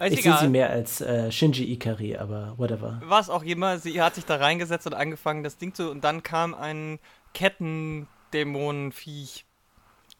[0.00, 3.00] Ist ich sehe sie mehr als äh, Shinji Ikari, aber whatever.
[3.04, 5.90] Was auch immer, sie hat sich da reingesetzt und angefangen, das Ding zu.
[5.90, 6.98] Und dann kam ein
[7.34, 9.44] Kettendämonenviech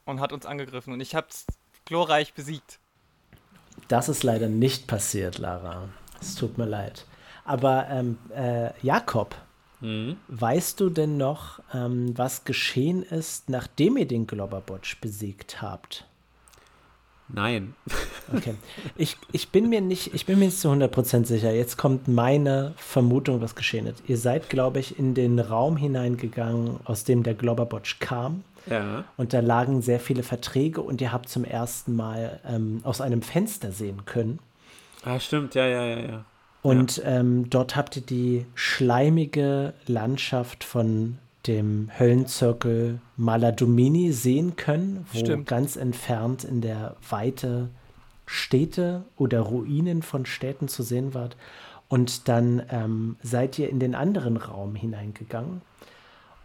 [0.04, 0.92] und hat uns angegriffen.
[0.92, 1.46] Und ich hab's
[1.84, 2.78] glorreich besiegt.
[3.88, 5.88] Das ist leider nicht passiert, Lara.
[6.20, 7.06] Es tut mir leid.
[7.44, 9.34] Aber ähm, äh, Jakob,
[9.80, 10.16] mhm.
[10.28, 16.06] weißt du denn noch, ähm, was geschehen ist, nachdem ihr den Globberbotch besiegt habt?
[17.28, 17.74] Nein.
[18.32, 18.54] Okay.
[18.96, 21.52] Ich, ich, bin mir nicht, ich bin mir nicht zu 100% sicher.
[21.52, 24.02] Jetzt kommt meine Vermutung, was geschehen ist.
[24.06, 28.44] Ihr seid, glaube ich, in den Raum hineingegangen, aus dem der Globberbotch kam.
[28.66, 29.04] Ja.
[29.16, 33.22] Und da lagen sehr viele Verträge und ihr habt zum ersten Mal ähm, aus einem
[33.22, 34.38] Fenster sehen können.
[35.04, 36.24] Ah, stimmt, ja, ja, ja, ja.
[36.62, 37.04] Und ja.
[37.04, 45.48] Ähm, dort habt ihr die schleimige Landschaft von dem Höllenzirkel Maladomini sehen können, wo Stimmt.
[45.48, 47.68] ganz entfernt in der Weite
[48.26, 51.30] Städte oder Ruinen von Städten zu sehen war.
[51.88, 55.62] Und dann ähm, seid ihr in den anderen Raum hineingegangen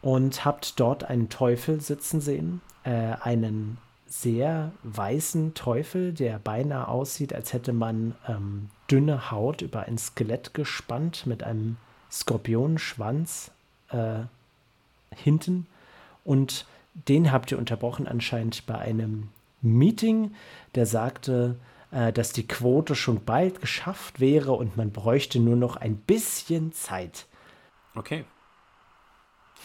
[0.02, 3.78] und habt dort einen Teufel sitzen sehen, äh, einen
[4.08, 10.54] sehr weißen Teufel, der beinahe aussieht, als hätte man ähm, dünne Haut über ein Skelett
[10.54, 11.78] gespannt mit einem
[12.10, 13.52] Skorpionenschwanz
[13.90, 14.20] äh,
[15.14, 15.68] hinten.
[16.24, 19.30] Und den habt ihr unterbrochen anscheinend bei einem
[19.62, 20.34] Meeting,
[20.76, 21.58] der sagte,
[21.92, 26.72] äh, dass die Quote schon bald geschafft wäre und man bräuchte nur noch ein bisschen
[26.72, 27.26] Zeit.
[27.96, 28.26] Okay.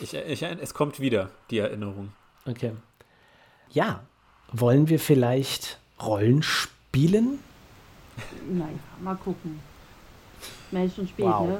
[0.00, 2.12] Ich, ich, es kommt wieder, die Erinnerung.
[2.46, 2.72] Okay.
[3.70, 4.02] Ja,
[4.52, 7.38] wollen wir vielleicht Rollen spielen?
[8.50, 9.60] Nein, mal gucken.
[10.70, 11.46] Na, ist schon spät, wow.
[11.46, 11.58] ne?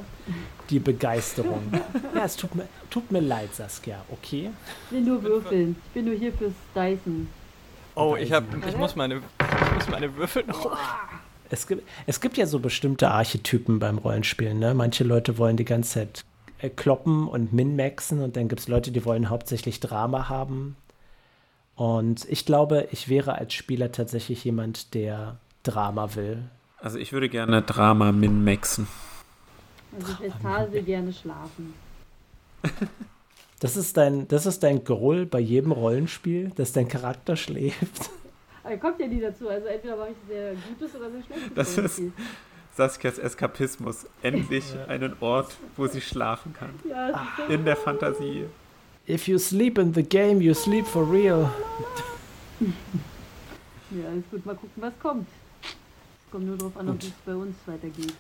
[0.71, 1.73] Die Begeisterung.
[2.15, 4.51] ja, es tut mir, tut mir leid, Saskia, okay?
[4.87, 5.77] Ich will nur würfeln.
[5.87, 7.29] Ich bin nur hier fürs Dyson.
[7.95, 10.77] Oh, ich, hab, ich, muss, meine, ich muss meine Würfel noch.
[11.51, 14.59] Es gibt, es gibt ja so bestimmte Archetypen beim Rollenspielen.
[14.59, 14.73] Ne?
[14.73, 16.25] Manche Leute wollen die ganze Zeit
[16.71, 20.77] kloppen und min-maxen und dann gibt es Leute, die wollen hauptsächlich Drama haben.
[21.75, 26.45] Und ich glaube, ich wäre als Spieler tatsächlich jemand, der Drama will.
[26.79, 28.87] Also ich würde gerne Drama min-maxen.
[29.99, 31.75] Also Vestal will gerne schlafen.
[33.63, 38.11] Das ist dein, das ist dein Groll bei jedem Rollenspiel, dass dein Charakter schläft.
[38.65, 39.49] Aber kommt ja nie dazu.
[39.49, 41.55] Also entweder mache ich sehr gutes oder sehr schlechtes.
[41.55, 42.03] Das ist
[42.77, 44.07] Saskias Eskapismus.
[44.23, 46.71] Endlich einen Ort, wo sie schlafen kann.
[46.89, 48.47] Ja, in der Fantasie.
[49.09, 51.51] If you sleep in the game, you sleep for real.
[52.61, 54.47] ja, alles gut.
[54.47, 55.29] Mal gucken, was kommt.
[55.63, 58.15] Es kommt nur darauf an, ob es bei uns weitergeht.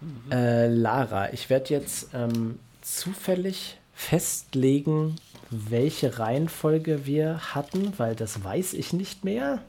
[0.00, 0.32] Mhm.
[0.32, 5.16] Äh, Lara, ich werde jetzt ähm, zufällig festlegen,
[5.50, 9.60] welche Reihenfolge wir hatten, weil das weiß ich nicht mehr.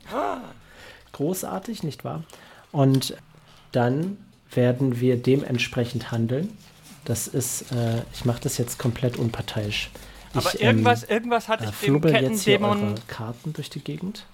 [1.11, 2.23] Großartig, nicht wahr?
[2.71, 3.15] Und
[3.71, 4.17] dann
[4.51, 6.57] werden wir dementsprechend handeln.
[7.05, 9.89] Das ist, äh, ich mache das jetzt komplett unparteiisch.
[10.33, 12.95] Aber ich, irgendwas, ähm, irgendwas hatte ich dem Kettendämon...
[13.07, 14.25] Karten durch die Gegend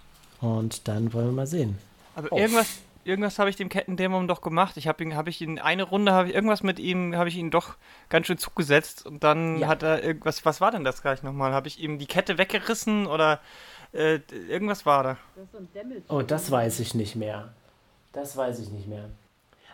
[0.42, 1.78] und dann wollen wir mal sehen.
[2.16, 2.38] Aber oh.
[2.38, 2.68] irgendwas,
[3.06, 4.78] irgendwas habe ich dem Kettendämon doch gemacht.
[4.78, 7.38] Ich habe ihn, habe ich ihn eine Runde, habe ich irgendwas mit ihm, habe ich
[7.38, 7.76] ihn doch
[8.10, 9.68] ganz schön zugesetzt und dann ja.
[9.68, 10.44] hat er irgendwas.
[10.46, 11.54] Was war denn das gleich nochmal?
[11.54, 13.40] Habe ich ihm die Kette weggerissen oder
[13.94, 15.18] äh, irgendwas war da?
[16.10, 17.54] Oh, das weiß ich nicht mehr.
[18.12, 19.10] Das weiß ich nicht mehr.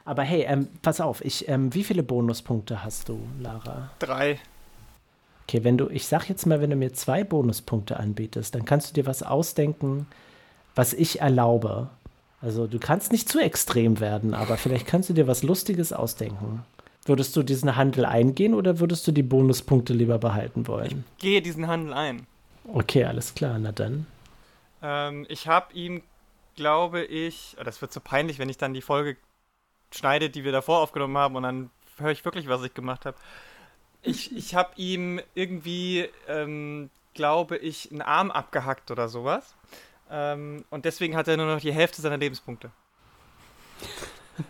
[0.06, 3.92] Aber hey, ähm, pass auf, ich, ähm, wie viele Bonuspunkte hast du, Lara?
[4.00, 4.40] Drei.
[5.44, 8.90] Okay, wenn du, ich sag jetzt mal, wenn du mir zwei Bonuspunkte anbietest, dann kannst
[8.90, 10.08] du dir was ausdenken,
[10.76, 11.90] was ich erlaube.
[12.42, 16.64] Also du kannst nicht zu extrem werden, aber vielleicht kannst du dir was Lustiges ausdenken.
[17.06, 21.04] Würdest du diesen Handel eingehen oder würdest du die Bonuspunkte lieber behalten wollen?
[21.18, 22.26] Ich gehe diesen Handel ein.
[22.74, 24.06] Okay, alles klar, na dann.
[24.82, 26.02] Ähm, ich habe ihm,
[26.56, 29.18] glaube ich, oh, das wird so peinlich, wenn ich dann die Folge
[29.92, 33.18] schneide, die wir davor aufgenommen haben und dann höre ich wirklich, was ich gemacht habe.
[34.02, 39.56] Ich, ich habe ihm irgendwie, ähm, glaube ich, einen Arm abgehackt oder sowas.
[40.10, 42.72] Ähm, und deswegen hat er nur noch die Hälfte seiner Lebenspunkte.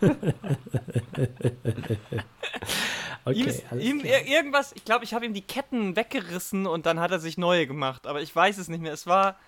[3.24, 6.98] okay, ihm, ist, ihm irgendwas, ich glaube, ich habe ihm die Ketten weggerissen und dann
[7.00, 8.92] hat er sich neue gemacht, aber ich weiß es nicht mehr.
[8.92, 9.38] Es war.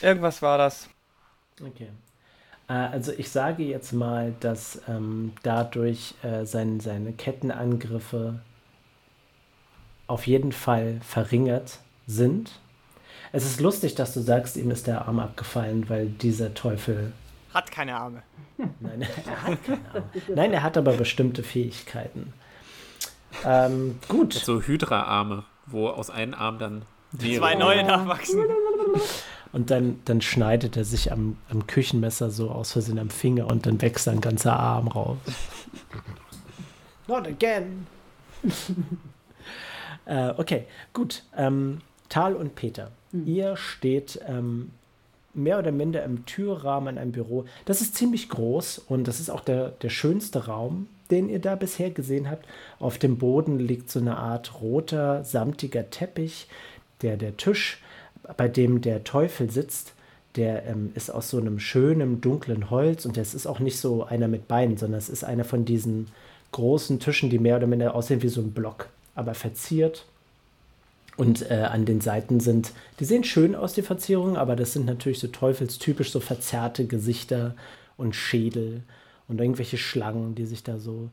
[0.00, 0.88] Irgendwas war das.
[1.60, 1.90] Okay.
[2.68, 8.40] Äh, also ich sage jetzt mal, dass ähm, dadurch äh, sein, seine Kettenangriffe
[10.06, 12.50] auf jeden Fall verringert sind
[13.34, 17.12] es ist lustig, dass du sagst, ihm ist der Arm abgefallen, weil dieser Teufel.
[17.54, 18.22] Hat keine Arme.
[18.80, 20.06] Nein, er hat keine Arme.
[20.28, 22.34] Nein, er hat aber bestimmte Fähigkeiten.
[23.44, 24.34] Ähm, gut.
[24.34, 26.82] So Hydra-Arme, wo aus einem Arm dann
[27.18, 28.44] zwei neue nachwachsen.
[29.52, 33.66] Und dann, dann schneidet er sich am, am Küchenmesser so aus Versehen am Finger und
[33.66, 35.18] dann wächst ein ganzer Arm raus.
[37.06, 37.86] Not again.
[40.06, 41.24] äh, okay, gut.
[41.36, 42.90] Ähm, Tal und Peter.
[43.12, 43.26] Mhm.
[43.26, 44.70] Ihr steht ähm,
[45.34, 47.44] mehr oder minder im Türrahmen in einem Büro.
[47.64, 51.56] Das ist ziemlich groß und das ist auch der, der schönste Raum, den ihr da
[51.56, 52.46] bisher gesehen habt.
[52.78, 56.48] Auf dem Boden liegt so eine Art roter, samtiger Teppich.
[57.02, 57.82] Der, der Tisch,
[58.36, 59.94] bei dem der Teufel sitzt,
[60.36, 64.04] der ähm, ist aus so einem schönen, dunklen Holz und das ist auch nicht so
[64.04, 66.08] einer mit Beinen, sondern es ist einer von diesen
[66.52, 70.06] großen Tischen, die mehr oder minder aussehen wie so ein Block, aber verziert
[71.16, 74.86] und äh, an den Seiten sind, die sehen schön aus, die Verzierungen, aber das sind
[74.86, 77.54] natürlich so teufelstypisch, so verzerrte Gesichter
[77.96, 78.82] und Schädel
[79.28, 81.10] und irgendwelche Schlangen, die sich da so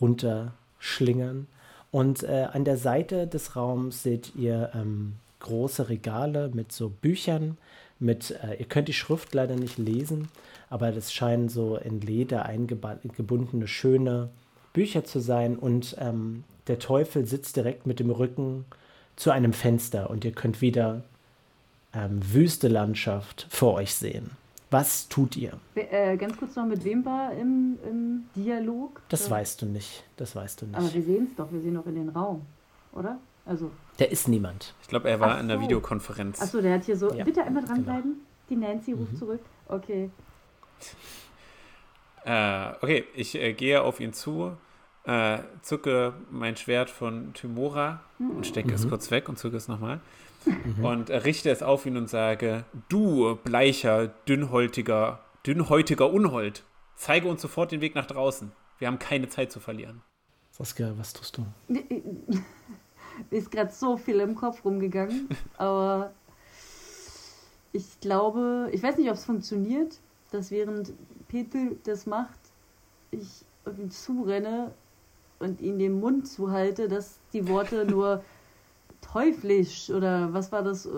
[0.00, 1.46] runterschlingern.
[1.90, 5.14] Und äh, an der Seite des Raums seht ihr ähm,
[5.46, 7.56] große Regale mit so Büchern,
[7.98, 10.28] mit, äh, ihr könnt die Schrift leider nicht lesen,
[10.68, 14.28] aber das scheinen so in Leder eingebundene schöne
[14.72, 15.56] Bücher zu sein.
[15.56, 18.64] Und ähm, der Teufel sitzt direkt mit dem Rücken
[19.14, 21.02] zu einem Fenster und ihr könnt wieder
[21.94, 24.30] ähm, wüste Landschaft vor euch sehen.
[24.70, 25.52] Was tut ihr?
[25.76, 29.00] Äh, ganz kurz noch, mit wem war im, im Dialog?
[29.08, 29.36] Das oder?
[29.36, 30.02] weißt du nicht.
[30.16, 30.76] Das weißt du nicht.
[30.76, 32.42] Aber wir sehen es doch, wir sehen doch in den Raum,
[32.92, 33.18] oder?
[33.46, 33.70] Also.
[33.98, 34.74] Der ist niemand.
[34.82, 35.40] Ich glaube, er war so.
[35.40, 36.42] in der Videokonferenz.
[36.42, 37.12] Achso, der hat hier so.
[37.12, 37.24] Ja.
[37.24, 38.02] Bitte einmal dranbleiben.
[38.12, 38.26] Genau.
[38.50, 39.16] Die Nancy ruft mhm.
[39.16, 39.40] zurück.
[39.68, 40.10] Okay.
[42.24, 44.56] Äh, okay, ich äh, gehe auf ihn zu
[45.06, 48.74] äh, zucke mein Schwert von Tymora und stecke mhm.
[48.74, 50.00] es kurz weg und zucke es nochmal.
[50.44, 50.84] Mhm.
[50.84, 56.64] Und richte es auf ihn und sage: Du, bleicher, dünnhäutiger, dünnhäutiger Unhold,
[56.96, 58.52] zeige uns sofort den Weg nach draußen.
[58.78, 60.02] Wir haben keine Zeit zu verlieren.
[60.50, 61.46] Saskia, was tust du?
[63.30, 65.28] Mir ist gerade so viel im Kopf rumgegangen,
[65.58, 66.12] aber
[67.72, 69.98] ich glaube, ich weiß nicht, ob es funktioniert,
[70.30, 70.92] dass während
[71.28, 72.38] Peter das macht,
[73.10, 74.72] ich auf ihn zurenne
[75.38, 78.22] und ihn den Mund zuhalte, dass die Worte nur
[79.00, 80.90] teuflisch oder was war das, äh,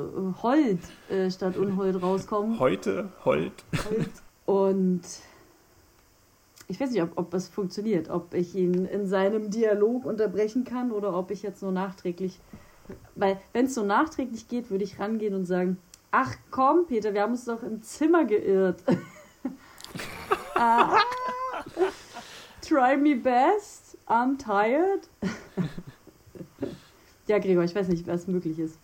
[0.42, 0.80] Hold
[1.10, 2.58] äh, statt Unhold rauskommen.
[2.58, 3.52] Heute, Hold.
[3.88, 4.10] Hold.
[4.46, 5.02] Und
[6.68, 10.92] ich weiß nicht, ob, ob das funktioniert, ob ich ihn in seinem Dialog unterbrechen kann
[10.92, 12.38] oder ob ich jetzt nur nachträglich.
[13.14, 15.78] Weil, wenn es so nachträglich geht, würde ich rangehen und sagen:
[16.10, 18.82] Ach komm, Peter, wir haben uns doch im Zimmer geirrt.
[20.54, 20.98] ah,
[22.60, 23.96] try me best.
[24.06, 25.08] I'm tired.
[27.26, 28.78] ja, Gregor, ich weiß nicht, was möglich ist.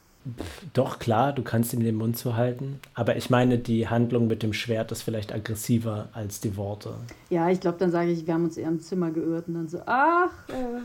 [0.73, 2.81] Doch, klar, du kannst ihm den Mund zuhalten.
[2.95, 6.95] Aber ich meine, die Handlung mit dem Schwert ist vielleicht aggressiver als die Worte.
[7.31, 9.69] Ja, ich glaube, dann sage ich, wir haben uns eher im Zimmer geirrt und dann
[9.69, 10.81] so, ach, äh,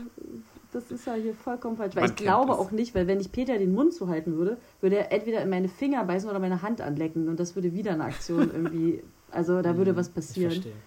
[0.72, 1.96] das ist ja hier vollkommen falsch.
[1.96, 2.58] Weil Man ich glaube das.
[2.58, 5.68] auch nicht, weil wenn ich Peter den Mund zuhalten würde, würde er entweder in meine
[5.68, 9.76] Finger beißen oder meine Hand anlecken und das würde wieder eine Aktion irgendwie, also da
[9.76, 10.52] würde hm, was passieren.
[10.52, 10.80] Ich verstehe.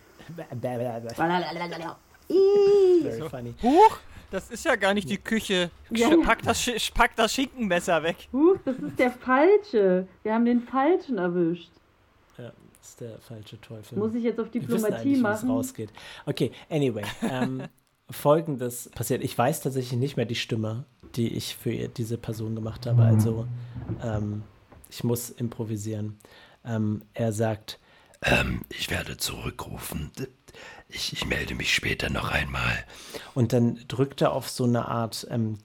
[3.01, 3.53] Very funny.
[3.61, 3.97] Huch,
[4.33, 5.69] das ist ja gar nicht die Küche.
[5.91, 8.27] Ja, pack, das, pack das Schinkenmesser weg.
[8.33, 10.07] Huch, das ist der falsche.
[10.23, 11.69] Wir haben den falschen erwischt.
[12.39, 12.51] Ja.
[12.79, 13.97] Das ist der falsche Teufel.
[13.97, 15.49] Muss ich jetzt auf Diplomatie machen?
[15.49, 15.89] rausgeht.
[16.25, 17.03] Okay, anyway.
[17.21, 17.63] Ähm,
[18.09, 19.23] Folgendes passiert.
[19.23, 20.85] Ich weiß tatsächlich nicht mehr die Stimme,
[21.15, 23.03] die ich für diese Person gemacht habe.
[23.03, 23.47] Also
[24.03, 24.41] ähm,
[24.89, 26.17] ich muss improvisieren.
[26.65, 27.79] Ähm, er sagt,
[28.23, 30.11] ähm, ich werde zurückrufen.
[30.93, 32.85] Ich, ich, melde mich später noch einmal.
[33.33, 35.57] Und dann drückt er auf so eine Art, ähm,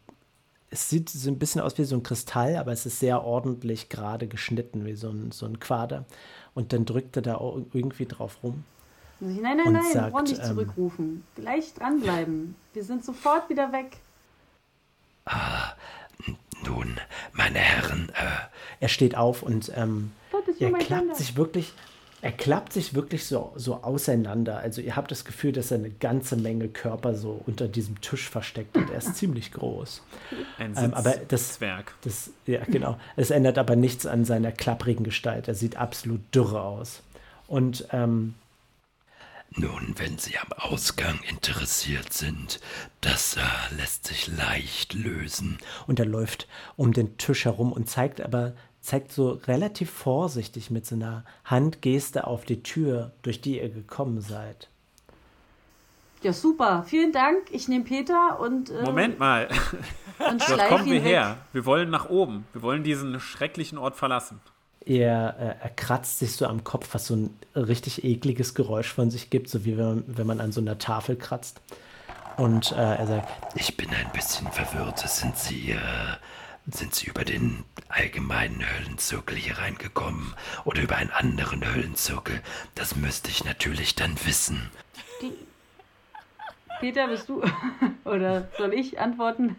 [0.70, 3.88] es sieht so ein bisschen aus wie so ein Kristall, aber es ist sehr ordentlich
[3.88, 6.04] gerade geschnitten, wie so ein, so ein Quader.
[6.54, 8.64] Und dann drückt er da auch irgendwie drauf rum.
[9.20, 11.24] Nein, nein, nein, sagt, nicht ähm, zurückrufen.
[11.34, 12.54] Gleich dranbleiben.
[12.72, 13.96] Wir sind sofort wieder weg.
[15.24, 15.72] Ah,
[16.64, 16.98] nun,
[17.32, 18.10] meine Herren.
[18.10, 18.48] Äh,
[18.80, 20.12] er steht auf und ähm,
[20.60, 21.72] er klappt sich wirklich,
[22.20, 24.58] er klappt sich wirklich so, so auseinander.
[24.58, 28.28] Also ihr habt das Gefühl, dass er eine ganze Menge Körper so unter diesem Tisch
[28.28, 30.02] versteckt und er ist ziemlich groß.
[30.58, 31.94] Ein ähm, aber das, Zwerg.
[32.02, 32.98] Das, ja, genau.
[33.16, 35.46] Es ändert aber nichts an seiner klapprigen Gestalt.
[35.46, 37.02] Er sieht absolut dürre aus.
[37.46, 38.34] Und ähm,
[39.52, 42.60] nun, wenn Sie am Ausgang interessiert sind,
[43.00, 45.58] das äh, lässt sich leicht lösen.
[45.86, 46.46] Und er läuft
[46.76, 52.26] um den Tisch herum und zeigt aber, zeigt so relativ vorsichtig mit so einer Handgeste
[52.26, 54.68] auf die Tür, durch die ihr gekommen seid.
[56.22, 56.84] Ja, super.
[56.86, 57.44] Vielen Dank.
[57.50, 58.70] Ich nehme Peter und.
[58.70, 59.48] Äh, Moment mal.
[60.18, 61.38] Und Dort kommen wir her.
[61.52, 62.44] Wir wollen nach oben.
[62.52, 64.40] Wir wollen diesen schrecklichen Ort verlassen
[64.88, 69.10] er, äh, er kratzt sich so am Kopf, was so ein richtig ekliges Geräusch von
[69.10, 71.60] sich gibt, so wie wenn man, wenn man an so einer Tafel kratzt.
[72.36, 74.98] Und äh, er sagt, ich bin ein bisschen verwirrt.
[75.00, 75.78] Sind Sie, äh,
[76.70, 80.34] sind Sie über den allgemeinen Höllenzirkel hier reingekommen
[80.64, 82.42] oder über einen anderen Höllenzirkel?
[82.74, 84.70] Das müsste ich natürlich dann wissen.
[85.22, 85.32] Die
[86.80, 87.42] Peter, bist du?
[88.04, 89.56] oder soll ich antworten?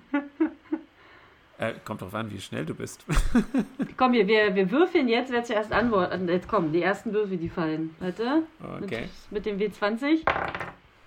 [1.58, 3.04] Äh, kommt drauf an, wie schnell du bist.
[3.98, 6.30] komm, wir, wir, wir würfeln jetzt, wer zuerst antwortet.
[6.30, 7.94] Jetzt kommen die ersten Würfel, die fallen.
[8.00, 8.44] Warte.
[8.82, 9.10] Okay.
[9.30, 10.22] Mit, mit dem W20.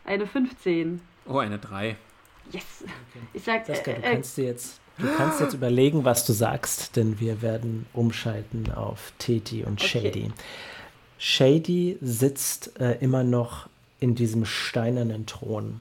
[0.05, 1.01] Eine 15.
[1.27, 1.97] Oh, eine 3.
[2.51, 2.83] Yes.
[2.83, 3.27] Okay.
[3.33, 4.82] Ich sag, Saskia, du äh, kannst dir jetzt.
[4.99, 10.25] Du kannst jetzt überlegen, was du sagst, denn wir werden umschalten auf Teti und Shady.
[10.25, 10.33] Okay.
[11.19, 13.69] Shady sitzt äh, immer noch
[14.01, 15.81] in diesem steinernen Thron.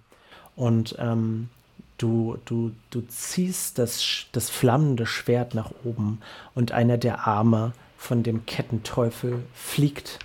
[0.55, 1.49] Und ähm,
[2.01, 6.19] Du, du, du ziehst das, das flammende Schwert nach oben
[6.55, 10.17] und einer der Arme von dem Kettenteufel fliegt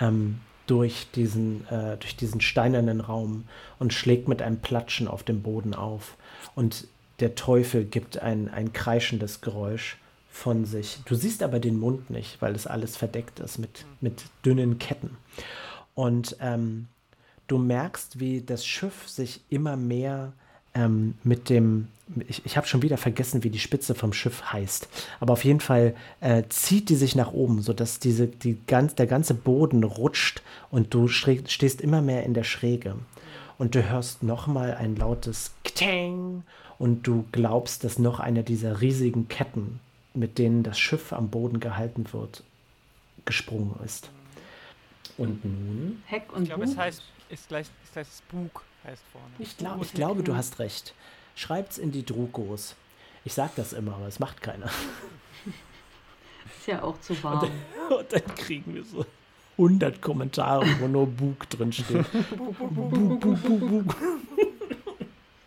[0.00, 3.48] ähm, durch, diesen, äh, durch diesen steinernen Raum
[3.80, 6.16] und schlägt mit einem Platschen auf dem Boden auf.
[6.54, 6.86] Und
[7.20, 9.98] der Teufel gibt ein, ein kreischendes Geräusch
[10.30, 10.98] von sich.
[11.04, 15.16] Du siehst aber den Mund nicht, weil das alles verdeckt ist mit, mit dünnen Ketten.
[15.94, 16.88] Und ähm,
[17.46, 20.32] du merkst, wie das Schiff sich immer mehr
[20.74, 21.88] ähm, mit dem,
[22.26, 24.88] ich, ich habe schon wieder vergessen, wie die Spitze vom Schiff heißt,
[25.20, 29.06] aber auf jeden Fall äh, zieht die sich nach oben, sodass diese, die ganz, der
[29.06, 32.96] ganze Boden rutscht und du stehst immer mehr in der Schräge.
[33.56, 36.42] Und du hörst nochmal ein lautes Ktang
[36.84, 39.80] und du glaubst, dass noch eine dieser riesigen Ketten,
[40.12, 42.42] mit denen das Schiff am Boden gehalten wird,
[43.24, 44.10] gesprungen ist.
[45.16, 46.02] Und nun?
[46.04, 49.26] Heck und Ich glaube, es heißt, ist gleich, ist gleich Spuk heißt vorne.
[49.38, 50.94] Ich, glaub, ich glaube, du hast recht.
[51.34, 52.76] Schreibt's in die Drukos.
[53.24, 54.66] Ich sag das immer, aber es macht keiner.
[56.58, 57.44] Ist ja auch zu warm.
[57.44, 57.50] Und
[57.88, 59.06] dann, und dann kriegen wir so
[59.56, 62.04] 100 Kommentare, wo nur Bug drin steht.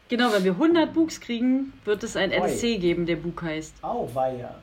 [0.10, 3.76] genau, wenn wir 100 Bugs kriegen, wird es ein NSC geben, der Bug heißt.
[3.84, 4.56] Auweia.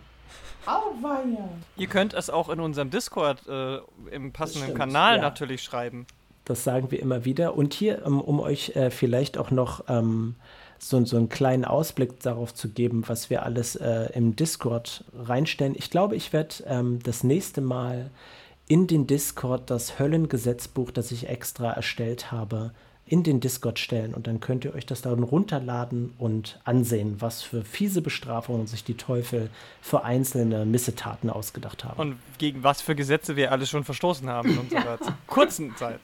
[0.67, 1.49] Auweia.
[1.77, 3.79] Ihr könnt es auch in unserem Discord äh,
[4.11, 5.23] im passenden Kanal ja.
[5.23, 6.07] natürlich schreiben.
[6.45, 7.57] Das sagen wir immer wieder.
[7.57, 10.37] Und hier, um, ähm, um euch äh, vielleicht auch noch ähm,
[10.79, 15.75] so, so einen kleinen Ausblick darauf zu geben, was wir alles äh, im Discord reinstellen.
[15.77, 18.11] Ich glaube, ich werde ähm, das nächste Mal
[18.69, 22.73] in den Discord das Höllengesetzbuch, das ich extra erstellt habe,
[23.07, 27.43] in den Discord stellen und dann könnt ihr euch das dann runterladen und ansehen, was
[27.43, 29.51] für fiese Bestrafungen sich die Teufel
[29.83, 32.01] für einzelne Missetaten ausgedacht haben.
[32.01, 35.19] Und gegen was für Gesetze wir alle schon verstoßen haben in unserer ja.
[35.27, 36.01] kurzen Zeit.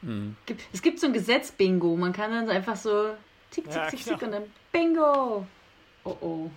[0.00, 0.36] Mhm.
[0.72, 1.96] Es gibt so ein Gesetz-Bingo.
[1.96, 3.10] Man kann dann einfach so
[3.50, 5.46] tick, tick, ja, tick, tick und dann Bingo.
[6.04, 6.50] Oh oh.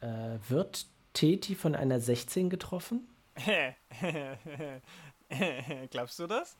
[0.00, 3.06] Äh, wird Teti von einer 16 getroffen?
[5.90, 6.56] Glaubst du das?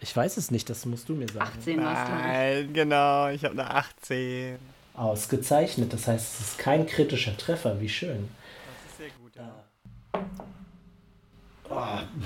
[0.00, 1.50] Ich weiß es nicht, das musst du mir sagen.
[1.58, 4.58] 18 warst Nein, genau, ich habe eine 18.
[4.94, 8.28] Ausgezeichnet, das heißt, es ist kein kritischer Treffer, wie schön.
[8.66, 9.66] Das ist sehr gut, ja.
[11.68, 12.24] Oh.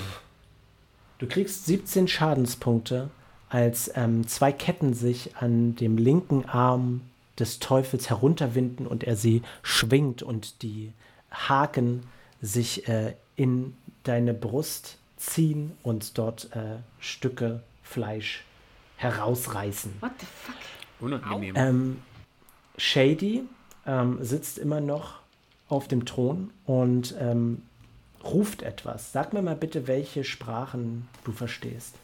[1.19, 3.11] Du kriegst 17 Schadenspunkte,
[3.49, 7.03] als ähm, zwei Ketten sich an dem linken Arm
[7.39, 10.93] des Teufels herunterwinden und er sie schwingt und die
[11.31, 12.05] Haken
[12.41, 18.45] sich äh, in deine Brust ziehen und dort äh, Stücke Fleisch
[18.97, 19.95] herausreißen.
[20.01, 20.55] What the fuck?
[21.01, 21.55] Unangenehm.
[21.57, 22.03] Ähm,
[22.77, 23.45] Shady
[23.87, 25.21] ähm, sitzt immer noch
[25.69, 27.63] auf dem Thron und ähm,
[28.25, 29.13] ruft etwas.
[29.13, 31.95] Sag mir mal bitte, welche Sprachen du verstehst.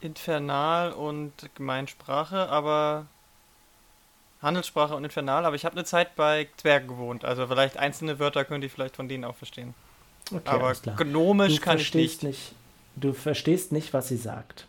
[0.00, 3.06] Infernal und Gemeinsprache, aber
[4.42, 8.44] Handelssprache und Infernal, aber ich habe eine Zeit bei Zwergen gewohnt, also vielleicht einzelne Wörter
[8.44, 9.74] könnte ich vielleicht von denen auch verstehen.
[10.32, 12.22] Okay, aber gnomisch Du kann ich nicht.
[12.22, 12.52] nicht.
[12.96, 14.66] Du verstehst nicht, was sie sagt.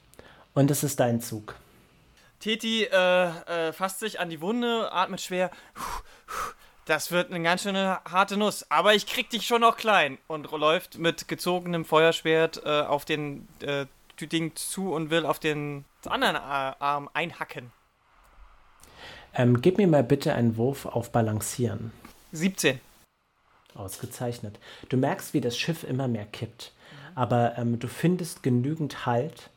[0.53, 1.56] Und es ist dein Zug.
[2.39, 3.27] Titi äh,
[3.68, 5.51] äh, fasst sich an die Wunde, atmet schwer.
[6.86, 10.18] Das wird eine ganz schöne harte Nuss, aber ich krieg dich schon noch klein.
[10.27, 13.86] Und läuft mit gezogenem Feuerschwert äh, auf den äh,
[14.20, 17.72] Ding zu und will auf den anderen Ar- Arm einhacken.
[19.34, 21.91] Ähm, gib mir mal bitte einen Wurf auf Balancieren.
[22.34, 22.80] 17.
[23.75, 24.60] Ausgezeichnet.
[24.90, 26.74] Du merkst, wie das Schiff immer mehr kippt.
[27.16, 29.50] Aber ähm, du findest genügend Halt.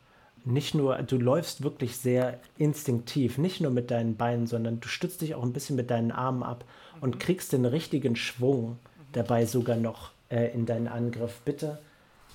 [0.45, 5.23] Nicht nur, du läufst wirklich sehr instinktiv, nicht nur mit deinen Beinen, sondern du stützt
[5.23, 6.65] dich auch ein bisschen mit deinen Armen ab
[7.01, 8.79] und kriegst den richtigen Schwung
[9.13, 11.41] dabei sogar noch äh, in deinen Angriff.
[11.45, 11.79] Bitte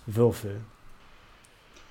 [0.07, 0.61] würfel.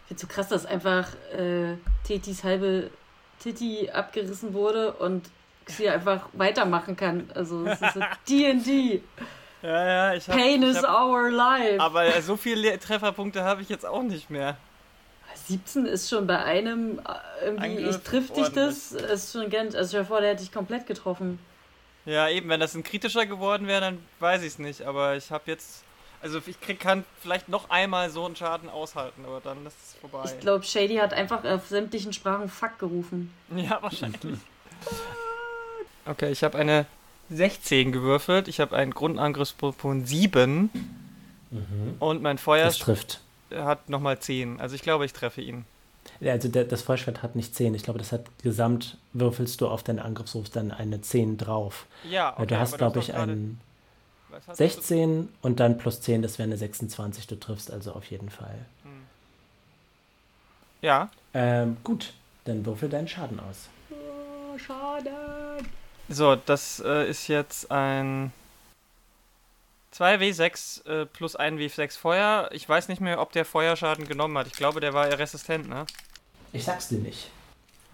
[0.03, 2.91] Ich finde so krass, dass einfach äh, Titis halbe
[3.39, 5.31] Titi abgerissen wurde und
[5.67, 7.31] sie einfach weitermachen kann.
[7.35, 9.03] Also es ist so D&D.
[9.63, 11.81] Ja, ja, ich hab, Pain ich is hab, our life.
[11.81, 14.57] Aber so viele Trefferpunkte habe ich jetzt auch nicht mehr.
[15.47, 19.75] 17 ist schon bei einem äh, irgendwie, Angriff ich triff dich das, ist schon ganz,
[19.75, 21.39] also stell dir vor, der hätte dich komplett getroffen.
[22.05, 24.83] Ja, eben, wenn das ein kritischer geworden wäre, dann weiß ich es nicht.
[24.83, 25.85] Aber ich habe jetzt.
[26.21, 29.95] Also ich krieg, kann vielleicht noch einmal so einen Schaden aushalten, aber dann ist es
[30.01, 30.25] vorbei.
[30.25, 33.33] Ich glaube, Shady hat einfach auf sämtlichen Sprachen Fuck gerufen.
[33.55, 34.39] Ja, wahrscheinlich.
[36.07, 36.87] okay, ich habe eine
[37.31, 38.49] 16 gewürfelt.
[38.49, 40.71] Ich habe einen Grundangriffspunkt von 7.
[41.99, 42.71] Und mein Feuer
[43.55, 44.61] hat nochmal 10.
[44.61, 45.65] Also ich glaube, ich treffe ihn.
[46.23, 47.75] Also der, das Feuerschwert hat nicht 10.
[47.75, 51.87] Ich glaube, das hat gesamt, würfelst du auf deinen Angriffsruf dann eine 10 drauf.
[52.09, 53.61] Ja, Weil du hast, glaube ich, einen
[54.31, 57.27] was hast du- 16 und dann plus 10, das wäre eine 26.
[57.27, 58.59] Du triffst also auf jeden Fall.
[60.81, 61.11] Ja.
[61.35, 62.13] Ähm, gut,
[62.45, 63.69] dann würfel deinen Schaden aus.
[63.91, 65.11] Oh, schade.
[66.09, 68.33] So, das äh, ist jetzt ein
[69.95, 72.49] 2W6 äh, plus 1 W6 Feuer.
[72.53, 74.47] Ich weiß nicht mehr, ob der Feuerschaden genommen hat.
[74.47, 75.87] Ich glaube, der war eher resistent, ne?
[76.53, 77.31] Ich sag's dir nicht.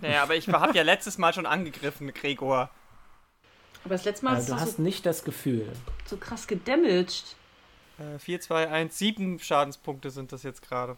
[0.00, 2.70] Naja, aber ich habe ja letztes Mal schon angegriffen, Gregor.
[3.84, 5.72] Aber das letzte Mal Aber hast du du hast so, nicht das Gefühl.
[6.06, 7.36] so krass gedamaged.
[7.98, 10.96] Äh, 4, 2, 1, 7 Schadenspunkte sind das jetzt gerade.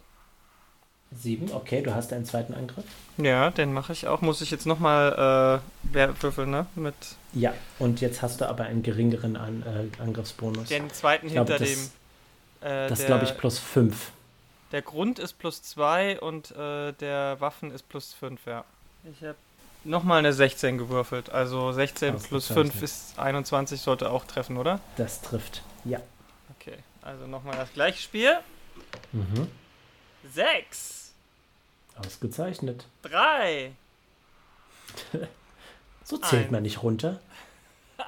[1.14, 2.84] 7, okay, du hast einen zweiten Angriff.
[3.16, 4.20] Ja, den mache ich auch.
[4.22, 6.66] Muss ich jetzt nochmal äh, wer- würfeln, ne?
[6.74, 6.94] Mit
[7.32, 10.68] Ja, und jetzt hast du aber einen geringeren An äh, Angriffsbonus.
[10.68, 11.90] den zweiten Ich glaube, hinter das-
[12.60, 12.68] dem.
[12.68, 14.10] Äh, das glaube ich plus 5.
[14.72, 18.64] Der Grund ist plus 2 und äh, der Waffen ist plus 5, ja.
[19.04, 19.36] Ich habe
[19.84, 21.30] nochmal eine 16 gewürfelt.
[21.30, 22.82] Also 16 plus 5 Ausgezeichnet.
[22.82, 24.80] ist 21, sollte auch treffen, oder?
[24.96, 25.62] Das trifft.
[25.84, 26.00] Ja.
[26.58, 28.32] Okay, also nochmal das gleiche Spiel.
[29.12, 29.46] Mhm.
[30.32, 31.12] 6,
[31.96, 32.86] Ausgezeichnet.
[33.02, 33.72] 3,
[36.04, 36.52] So zählt Ein.
[36.52, 37.20] man nicht runter.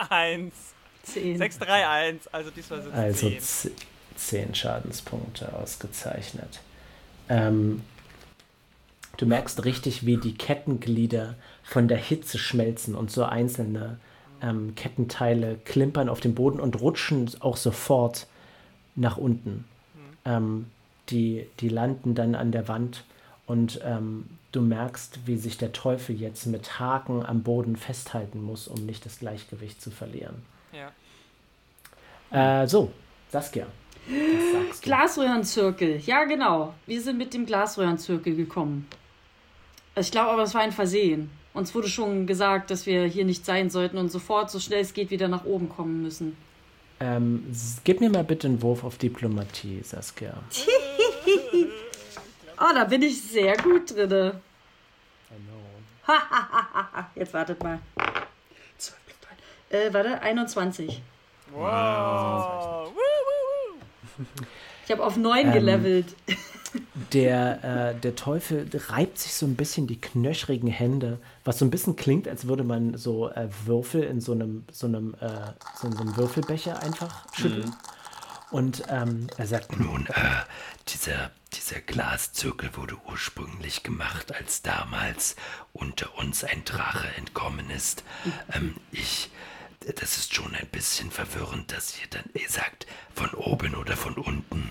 [0.08, 0.54] 1,
[1.02, 1.38] 10.
[1.38, 2.28] 6, 3, 1.
[2.28, 3.72] Also diesmal sind es Also 10.
[4.16, 6.60] 10 Schadenspunkte ausgezeichnet.
[7.28, 7.82] Ähm,
[9.16, 13.98] du merkst richtig, wie die Kettenglieder von der Hitze schmelzen und so einzelne
[14.42, 18.26] ähm, Kettenteile klimpern auf dem Boden und rutschen auch sofort
[18.94, 19.64] nach unten.
[20.24, 20.70] Ähm,
[21.10, 23.04] die, die landen dann an der Wand
[23.46, 28.68] und ähm, du merkst, wie sich der Teufel jetzt mit Haken am Boden festhalten muss,
[28.68, 30.42] um nicht das Gleichgewicht zu verlieren.
[30.72, 32.62] Ja.
[32.62, 32.92] Äh, so,
[33.30, 33.66] Saskia.
[34.82, 35.98] Glasröhrenzirkel.
[35.98, 36.74] Ja, genau.
[36.86, 38.86] Wir sind mit dem Glasröhrenzirkel gekommen.
[39.96, 41.30] Ich glaube aber, es war ein Versehen.
[41.52, 44.94] Uns wurde schon gesagt, dass wir hier nicht sein sollten und sofort, so schnell es
[44.94, 46.36] geht, wieder nach oben kommen müssen.
[47.00, 47.44] Ähm,
[47.84, 50.34] gib mir mal bitte einen Wurf auf Diplomatie, Saskia.
[52.60, 54.40] Oh, da bin ich sehr gut drinne.
[57.14, 57.78] Jetzt wartet mal.
[59.70, 61.02] Äh, warte, 21.
[61.52, 62.90] Wow.
[64.84, 66.06] Ich habe auf 9 Ähm, gelevelt.
[67.12, 71.70] Der, äh, der Teufel reibt sich so ein bisschen die knöchrigen Hände, was so ein
[71.70, 75.28] bisschen klingt, als würde man so äh, Würfel in so einem, so, einem, äh,
[75.76, 77.74] so, in so einem Würfelbecher einfach schütteln.
[78.50, 80.12] Und ähm, er sagt, Nun, äh,
[80.88, 85.36] dieser, dieser Glaszirkel wurde ursprünglich gemacht, als damals
[85.72, 88.04] unter uns ein Drache entkommen ist.
[88.52, 89.30] Ähm, ich,
[89.80, 94.14] das ist schon ein bisschen verwirrend, dass ihr dann, ihr sagt, von oben oder von
[94.14, 94.70] unten.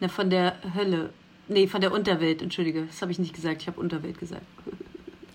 [0.00, 1.12] Na, von der Hölle.
[1.48, 2.86] Nee, von der Unterwelt, entschuldige.
[2.86, 3.62] Das habe ich nicht gesagt.
[3.62, 4.46] Ich habe Unterwelt gesagt.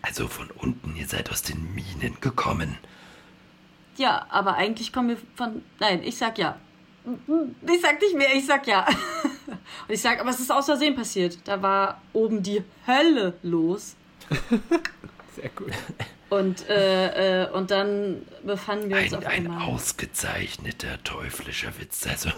[0.02, 2.78] Also von unten, ihr seid aus den Minen gekommen.
[3.98, 5.64] Ja, aber eigentlich kommen wir von.
[5.80, 6.60] Nein, ich sag ja.
[7.68, 8.86] Ich sag nicht mehr, ich sag ja.
[9.88, 11.38] Und ich sag, aber es ist aus Versehen passiert.
[11.46, 13.96] Da war oben die Hölle los.
[15.36, 15.72] Sehr gut.
[16.30, 19.62] Und, äh, äh, und dann befanden wir uns Ein, auf ein einmal.
[19.68, 22.08] ausgezeichneter teuflischer Witz.
[22.08, 22.30] Also,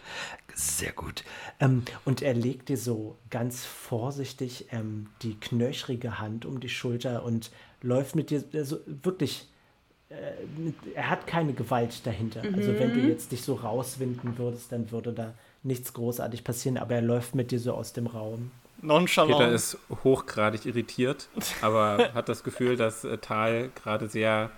[0.54, 1.24] sehr gut.
[1.58, 7.24] Ähm, und er legt dir so ganz vorsichtig ähm, die knöchrige Hand um die Schulter
[7.24, 9.46] und läuft mit dir also wirklich.
[10.10, 12.42] Äh, er hat keine Gewalt dahinter.
[12.54, 16.96] Also wenn du jetzt dich so rauswinden würdest, dann würde da nichts großartig passieren, aber
[16.96, 18.50] er läuft mit dir so aus dem Raum.
[18.82, 19.38] Nonchalant.
[19.38, 21.28] Peter ist hochgradig irritiert,
[21.62, 24.50] aber hat das Gefühl, dass äh, Tal gerade sehr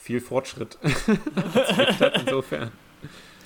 [0.00, 0.76] viel Fortschritt
[2.00, 2.20] hat.
[2.26, 2.70] Insofern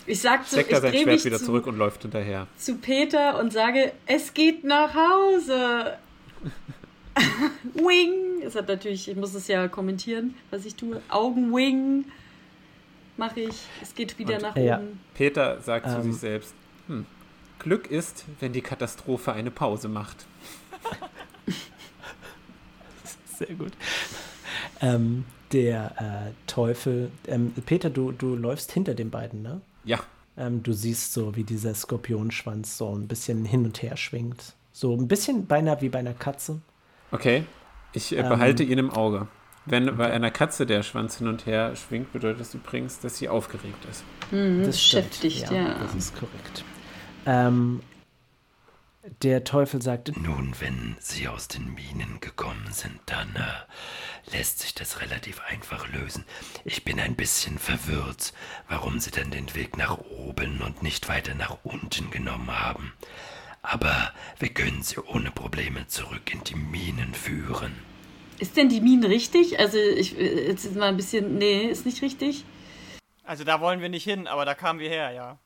[0.07, 2.49] Ich sag zu, steckt ich er sein Schwert wieder zu, zurück und läuft hinterher.
[2.57, 5.99] zu Peter und sage, es geht nach Hause.
[7.75, 8.43] Wing.
[8.45, 11.01] Es hat natürlich, ich muss es ja kommentieren, was ich tue.
[11.09, 12.05] Augenwing
[13.17, 13.57] mache ich.
[13.83, 14.79] Es geht wieder Und- nach Ja.
[14.79, 15.01] oben.
[15.15, 16.03] Peter sagt zu Ähm.
[16.13, 16.55] sich selbst,
[16.87, 17.05] hm,
[17.59, 20.27] Glück ist, wenn die Katastrophe eine Pause macht.
[23.39, 23.73] Sehr gut.
[24.81, 25.93] Ähm, der
[26.29, 29.61] äh, Teufel, ähm, Peter, du, du läufst hinter den beiden, ne?
[29.85, 30.01] Ja,
[30.37, 34.55] Ähm, du siehst so, wie dieser Skorpionschwanz so ein bisschen hin und her schwingt.
[34.73, 36.61] So ein bisschen beinahe wie bei einer Katze.
[37.13, 37.45] Okay.
[37.93, 38.29] Ich äh, Ähm.
[38.29, 39.27] behalte ihn im Auge.
[39.65, 43.29] Wenn bei einer Katze der Schwanz hin und her schwingt, bedeutet das übrigens, dass sie
[43.29, 44.03] aufgeregt ist.
[44.31, 45.11] Mhm, Das stimmt.
[45.11, 45.75] beschäftigt, ja.
[45.79, 46.65] Das ist korrekt.
[47.27, 47.81] Ähm,
[49.23, 54.75] der Teufel sagte, Nun, wenn Sie aus den Minen gekommen sind, dann äh, lässt sich
[54.75, 56.25] das relativ einfach lösen.
[56.65, 58.33] Ich bin ein bisschen verwirrt,
[58.69, 62.93] warum Sie dann den Weg nach oben und nicht weiter nach unten genommen haben.
[63.71, 67.73] Aber wir können Sie ohne Probleme zurück in die Minen führen.
[68.39, 69.59] Ist denn die Mine richtig?
[69.59, 71.37] Also ich jetzt ist mal ein bisschen.
[71.37, 72.45] Nee, ist nicht richtig.
[73.25, 75.39] Also da wollen wir nicht hin, aber da kamen wir her, ja.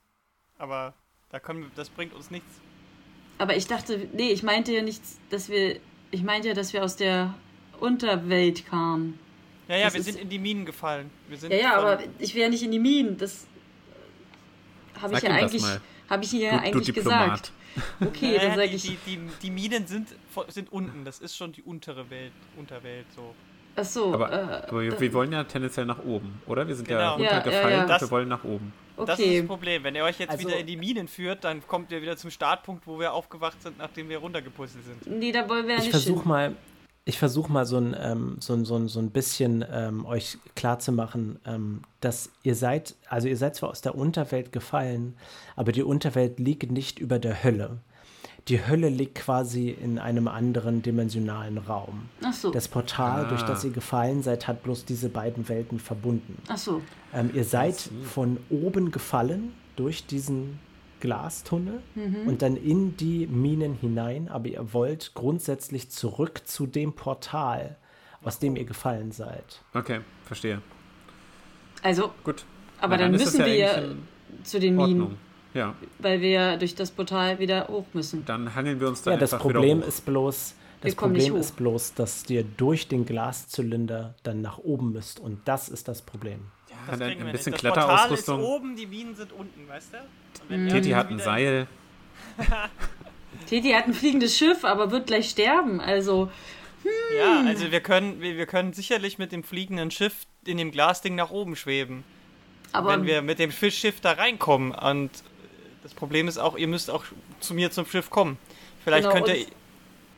[0.57, 0.95] Aber
[1.31, 2.49] da können wir, das bringt uns nichts.
[3.39, 5.81] Aber ich dachte, nee, ich meinte ja nicht, dass wir.
[6.13, 7.35] Ich meinte ja, dass wir aus der
[7.81, 9.19] Unterwelt kamen.
[9.67, 11.11] Ja, ja, Das wir sind in die Minen gefallen.
[11.29, 13.17] Wir sind Ja, ja, aber ich wäre nicht in die Minen.
[13.17, 13.47] Das
[15.01, 15.81] habe ich ja eigentlich, mal.
[16.13, 17.31] Habe ich ihr Du, ja du eigentlich Diplomat.
[17.31, 17.53] gesagt.
[18.01, 18.83] Okay, Ja, dann ja, sage die, ich.
[18.83, 20.09] die, die, die Minen sind,
[20.49, 21.05] sind unten.
[21.05, 23.35] Das ist schon die untere Welt, Unterwelt so.
[23.75, 24.13] Ach so.
[24.13, 26.69] Aber, äh, aber wir, wir wollen ja tendenziell nach oben, oder?
[26.69, 27.25] Wir sind ja Genau.
[27.25, 27.83] Ja, runtergefallen ja, ja.
[27.85, 28.73] und Das- wir wollen nach oben.
[28.95, 29.39] Das ist okay.
[29.39, 29.83] das Problem.
[29.85, 32.31] Wenn ihr euch jetzt Also- wieder in die Minen führt, dann kommt ihr wieder zum
[32.31, 35.07] Startpunkt, wo wir aufgewacht sind, nachdem wir runtergepuzzelt sind.
[35.19, 36.29] Nee, da wollen wir ja ich nicht versuche hin.
[36.29, 36.57] mal,
[37.05, 40.39] ich versuche mal so ein, ähm, so, ein, so, ein, so ein bisschen ähm, euch
[40.55, 45.15] klarzumachen, ähm, dass ihr seid, also ihr seid zwar aus der Unterwelt gefallen,
[45.57, 47.79] aber die Unterwelt liegt nicht über der Hölle.
[48.49, 52.09] Die Hölle liegt quasi in einem anderen dimensionalen Raum.
[52.25, 52.51] Ach so.
[52.51, 53.29] Das Portal, Ah.
[53.29, 56.39] durch das ihr gefallen seid, hat bloß diese beiden Welten verbunden.
[56.49, 56.83] Ach so.
[57.15, 60.59] Ähm, ihr seid von oben gefallen durch diesen
[61.03, 61.83] Glastunnel
[62.27, 67.77] und dann in die Minen hinein, aber ihr wollt grundsätzlich zurück zu dem Portal,
[68.23, 69.61] aus dem ihr gefallen seid.
[69.75, 70.63] Okay, verstehe.
[71.83, 72.45] Also, Gut.
[72.81, 73.97] aber dann, es müssen wir ja eigentlich
[74.45, 75.19] zu den in Minen, Ordnung.
[75.55, 78.25] Ja, weil wir ja durch das Portal wieder hoch müssen.
[78.25, 79.89] dann hangeln wir uns da Ja, das einfach Problem wieder hoch.
[79.89, 84.93] ist bloß, das Wir Problem ist bloß, dass ihr durch den Glaszylinder dann nach oben
[84.93, 86.41] müsst und das ist das Problem.
[86.91, 87.65] Das kriegen ein bisschen nicht.
[87.65, 88.43] Das Portal ist Kletterausrüstung.
[88.43, 89.91] oben, die Minen sind unten, weißt
[90.49, 90.55] du?
[90.57, 90.69] Mhm.
[90.69, 91.67] Titi hat ein Seil.
[93.49, 95.81] Titi hat ein fliegendes Schiff, aber wird gleich sterben.
[95.81, 96.31] Also,
[97.17, 100.15] Ja, also wir können, wir, wir können sicherlich mit dem fliegenden Schiff
[100.45, 102.05] in dem Glasding nach oben schweben.
[102.73, 104.73] aber wenn wir mit dem Fischschiff da reinkommen.
[104.73, 105.11] Und
[105.83, 107.05] das Problem ist auch, ihr müsst auch
[107.41, 108.39] zu mir zum Schiff kommen.
[108.85, 109.47] Vielleicht Genau, könnt ihr.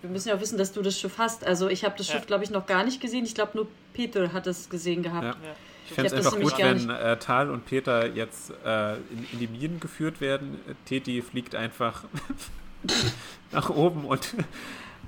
[0.03, 1.45] wir müssen ja auch wissen, dass du das Schiff hast.
[1.45, 2.15] Also, ich habe das Ja.
[2.15, 3.25] Schiff, glaube ich, noch gar nicht gesehen.
[3.25, 5.25] Ich glaube, nur Peter hat es gesehen gehabt.
[5.25, 5.55] Ja.
[5.87, 9.47] Ich fände es einfach gut, wenn äh, Tal und Peter jetzt äh, in, in die
[9.47, 10.61] Minen geführt werden.
[10.69, 12.05] Äh, Teti fliegt einfach
[13.53, 14.35] nach oben und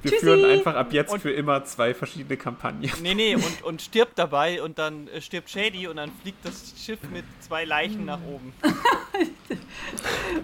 [0.02, 0.24] wir Tschüssi.
[0.24, 2.90] führen einfach ab jetzt Und- für immer zwei verschiedene Kampagnen.
[3.02, 6.74] Nee, nee, und, und stirbt dabei und dann äh, stirbt Shady und dann fliegt das
[6.76, 8.52] Schiff mit zwei Leichen nach oben.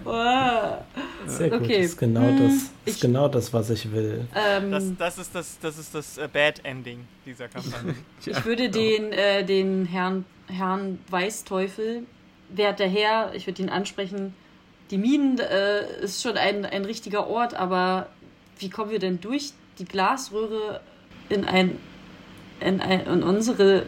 [0.05, 0.77] Oh,
[1.27, 1.77] Sehr gut, Okay.
[1.81, 2.53] das ist genau Hm, das,
[2.85, 4.25] ich- ist genau das, was ich will.
[4.35, 7.95] ähm, Das, das ist das, das, ist das äh, Bad Ending dieser Kampagne.
[8.25, 12.03] ich würde den, äh, den Herrn, Herrn Weißteufel,
[12.49, 14.33] werter Herr, ich würde ihn ansprechen.
[14.91, 18.07] Die Minen äh, ist schon ein, ein richtiger Ort, aber
[18.59, 20.81] wie kommen wir denn durch die Glasröhre
[21.29, 21.77] in, ein,
[22.59, 23.85] in, ein, in unsere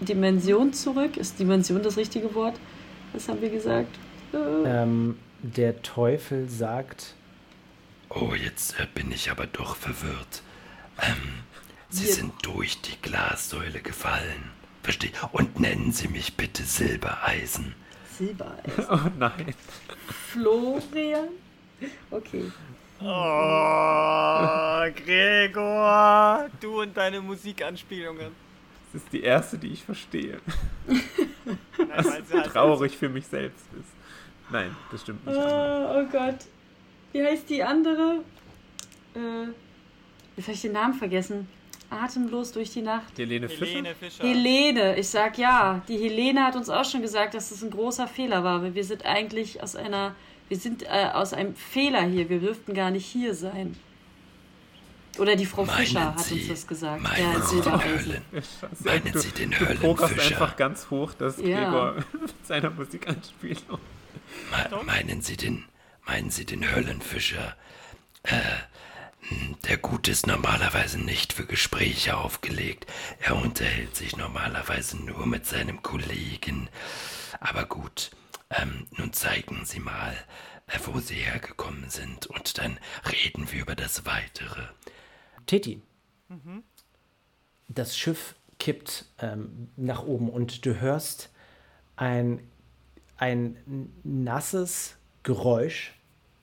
[0.00, 1.16] Dimension zurück?
[1.16, 2.54] Ist Dimension das richtige Wort?
[3.12, 3.94] Was haben wir gesagt?
[4.32, 7.14] Äh, Ähm, der Teufel sagt,
[8.08, 10.42] Oh, jetzt äh, bin ich aber doch verwirrt.
[11.02, 11.40] Ähm,
[11.88, 14.50] Sie sind durch die Glassäule gefallen.
[14.82, 15.10] Verstehe.
[15.32, 17.74] Und nennen Sie mich bitte Silbereisen.
[18.16, 18.62] Silbereisen.
[18.90, 19.54] Oh nein.
[20.32, 21.28] Florian?
[22.10, 22.44] Okay.
[23.00, 28.32] Oh, Gregor, du und deine Musikanspielungen.
[28.92, 30.40] Das ist die erste, die ich verstehe.
[30.86, 33.90] Nein, sie halt Traurig für mich selbst ist.
[34.50, 35.36] Nein, das stimmt nicht.
[35.36, 36.38] Oh, oh Gott.
[37.12, 38.20] Wie heißt die andere?
[39.14, 39.48] Äh,
[40.36, 41.48] jetzt habe ich den Namen vergessen.
[41.90, 43.16] Atemlos durch die Nacht.
[43.16, 43.66] Helene Fischer?
[43.66, 44.24] Helene Fischer.
[44.24, 45.82] Helene, ich sag ja.
[45.88, 48.62] Die Helene hat uns auch schon gesagt, dass das ein großer Fehler war.
[48.62, 50.14] weil Wir sind eigentlich aus einer,
[50.48, 52.28] wir sind äh, aus einem Fehler hier.
[52.28, 53.76] Wir dürften gar nicht hier sein.
[55.18, 57.02] Oder die Frau Meinen Fischer hat uns das gesagt.
[57.02, 57.84] Meinen Ja, Sie den.
[57.84, 58.22] Höllen?
[58.84, 60.34] Meinen du, Sie den du pokerst Höllenfischer?
[60.42, 61.64] einfach ganz hoch, dass Ja.
[61.64, 63.80] Gregor mit seiner Musikanspielung.
[64.50, 65.64] Me meinen Sie den,
[66.06, 67.56] meinen Sie den Höllenfischer?
[68.24, 68.34] Äh,
[69.68, 72.86] der Gut ist normalerweise nicht für Gespräche aufgelegt.
[73.20, 76.68] Er unterhält sich normalerweise nur mit seinem Kollegen.
[77.40, 78.10] Aber gut,
[78.50, 80.14] ähm, nun zeigen Sie mal,
[80.66, 82.78] äh, wo Sie hergekommen sind, und dann
[83.10, 84.62] reden wir über das Weitere.
[85.46, 85.82] Teti.
[87.68, 91.30] Das Schiff kippt ähm, nach oben und du hörst
[91.96, 92.40] ein,
[93.16, 93.56] ein
[94.02, 95.92] nasses Geräusch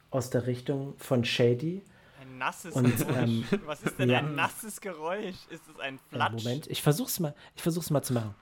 [0.10, 1.82] aus der Richtung von Shady.
[2.22, 3.18] Ein nasses Und, Geräusch.
[3.18, 4.20] ähm, Was ist denn ja.
[4.20, 5.36] ein nasses Geräusch?
[5.50, 6.44] Ist es ein Flatsch?
[6.44, 8.36] Moment, ich versuch's mal, ich versuch's mal zu machen.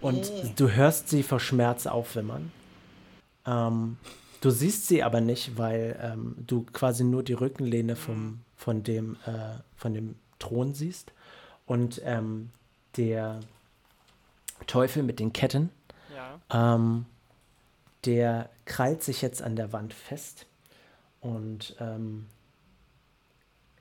[0.00, 2.50] Und du hörst sie vor Schmerz aufwimmern.
[3.46, 3.96] Ähm,
[4.40, 9.16] du siehst sie aber nicht, weil ähm, du quasi nur die Rückenlehne vom, von, dem,
[9.26, 11.12] äh, von dem Thron siehst.
[11.66, 12.50] Und ähm,
[12.96, 13.40] der
[14.66, 15.70] Teufel mit den Ketten,
[16.14, 16.74] Ja.
[16.74, 17.06] ähm,
[18.04, 20.46] der krallt sich jetzt an der Wand fest
[21.20, 22.26] und ähm,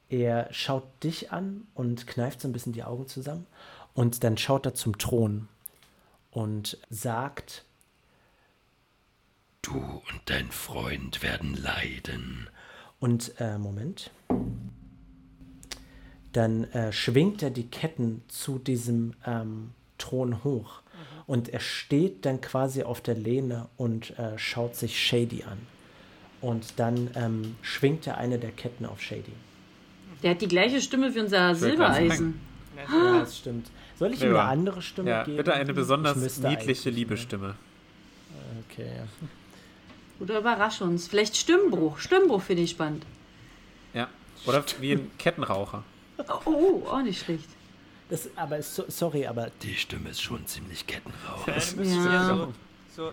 [0.09, 3.45] er schaut dich an und kneift so ein bisschen die Augen zusammen
[3.93, 5.47] und dann schaut er zum Thron
[6.31, 7.65] und sagt,
[9.61, 12.49] Du und dein Freund werden leiden.
[12.99, 14.11] und äh, Moment,
[16.33, 20.81] dann äh, schwingt er die Ketten zu diesem ähm, Thron hoch
[21.27, 25.57] und er steht dann quasi auf der Lehne und äh, schaut sich Shady an.
[26.41, 29.33] Und dann ähm, schwingt er eine der Ketten auf Shady.
[30.23, 32.39] Der hat die gleiche Stimme wie unser Silbereisen.
[32.87, 33.69] Ja, das stimmt.
[33.97, 34.41] Soll ich ihm Ja.
[34.41, 35.37] eine andere Stimme Ja, geben?
[35.37, 37.55] bitte eine besonders niedliche Liebestimme.
[38.69, 38.91] Okay.
[40.19, 41.07] Oder überrasch uns.
[41.07, 41.97] Vielleicht Stimmbruch.
[41.99, 43.05] Stimmbruch finde ich spannend.
[43.93, 44.07] Ja.
[44.45, 45.83] Oder wie ein Kettenraucher.
[46.45, 46.51] Oh,
[46.83, 47.47] oh, auch nicht schlecht.
[48.09, 51.45] Das, aber ist so, sorry, aber Die Stimme ist schon ziemlich kettenrauch.
[51.45, 52.05] Dann müsste ich Ja.
[52.13, 52.53] ja so,
[52.95, 53.11] so.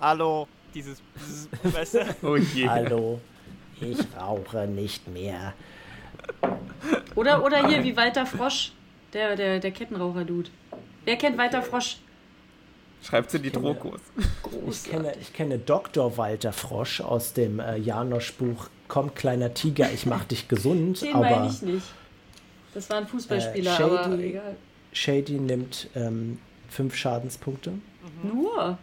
[0.00, 1.00] Hallo, dieses.
[1.14, 2.16] Bzz, weißt du?
[2.22, 2.68] Oh je.
[2.68, 3.20] hallo,
[3.80, 5.54] ich rauche nicht mehr.
[7.14, 8.72] Oder, oder hier wie Walter Frosch.
[9.12, 10.50] Der, der, der Kettenraucher-Dude.
[11.04, 11.98] Wer kennt Walter Frosch?
[13.02, 14.00] Schreibt's in die Trokos.
[14.68, 16.16] Ich kenne, ich kenne Dr.
[16.16, 21.02] Walter Frosch aus dem äh, Janosch-Buch Komm, kleiner Tiger, ich mach dich gesund.
[21.02, 21.86] Den meine aber ich nicht.
[22.74, 24.56] Das war ein Fußballspieler, Äh, aber Shady- egal.
[24.92, 27.72] Shady nimmt ähm, fünf Schadenspunkte.
[28.22, 28.78] Nur.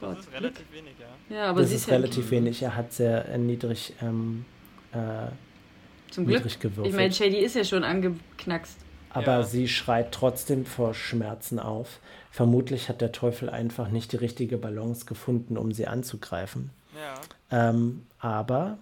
[0.00, 0.18] Das Gott.
[0.20, 1.36] ist relativ wenig, ja.
[1.36, 2.62] Ja, aber das sie ist ist ja relativ wenig.
[2.62, 4.44] Er hat sehr äh, niedrig, ähm,
[4.92, 4.96] äh,
[6.16, 6.38] zum Glück.
[6.38, 6.88] niedrig gewürfelt.
[6.88, 8.76] Ich meine, Shady ist ja schon angeknackst.
[9.10, 9.42] Aber Ja.
[9.44, 12.00] sie schreit trotzdem vor Schmerzen auf.
[12.30, 16.70] Vermutlich hat der Teufel einfach nicht die richtige Balance gefunden, um sie anzugreifen.
[17.50, 17.70] Ja.
[17.70, 18.76] Ähm, aber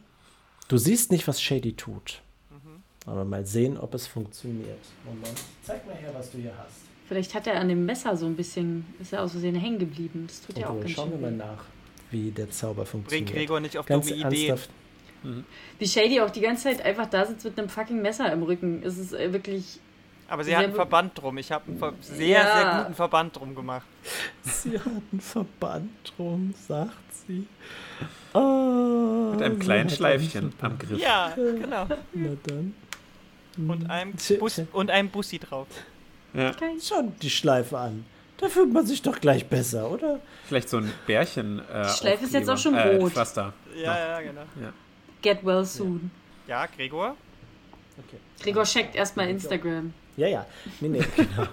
[0.68, 2.20] du siehst nicht, was Shady tut.
[2.51, 2.83] Mhm.
[3.11, 4.79] Aber mal sehen, ob es funktioniert.
[5.05, 5.38] Moment.
[5.62, 6.79] Zeig mal her, was du hier hast.
[7.07, 10.25] Vielleicht hat er an dem Messer so ein bisschen, ist er aus Versehen hängen geblieben.
[10.27, 11.64] Das tut ja auch Obwohl, ganz schauen wir schön mal nach,
[12.11, 13.31] wie der Zauber Bring funktioniert.
[13.31, 14.49] Gregor nicht auf Ganz dumme Ideen.
[14.51, 14.70] ernsthaft.
[15.78, 18.82] Wie Shady auch die ganze Zeit einfach da sitzt mit einem fucking Messer im Rücken.
[18.84, 19.80] Es ist äh, wirklich.
[20.28, 20.74] Aber sie hat einen.
[20.74, 21.37] Verband drum.
[21.38, 22.56] Ich habe einen ver sehr, Ja.
[22.56, 23.87] sehr guten Verband drum gemacht.
[24.42, 26.92] Sie hat einen Verband drum, sagt
[27.26, 27.46] sie.
[28.32, 30.98] Oh, Mit einem sie kleinen Schleifchen einen am Griff.
[31.00, 31.87] Ja, genau.
[32.14, 32.74] Na dann.
[33.68, 35.68] Und einem, Tja, Bus und einem Bussi drauf.
[36.32, 36.52] Ja.
[36.82, 38.04] Schon die Schleife an.
[38.38, 40.18] Da fühlt man sich doch gleich besser, oder?
[40.46, 41.60] Vielleicht so ein Bärchen.
[41.72, 43.12] Äh, Die Schleife ist jetzt auch schon Äh, rot.
[43.12, 43.52] Pflaster.
[43.76, 44.42] Ja, ja, genau.
[45.24, 46.10] Get well soon.
[46.46, 47.16] Ja, Gregor?
[47.96, 48.18] Okay.
[48.42, 49.94] Gregor checkt erstmal Instagram.
[50.18, 50.46] Ja, ja.
[50.80, 51.48] Nee, nee, genau.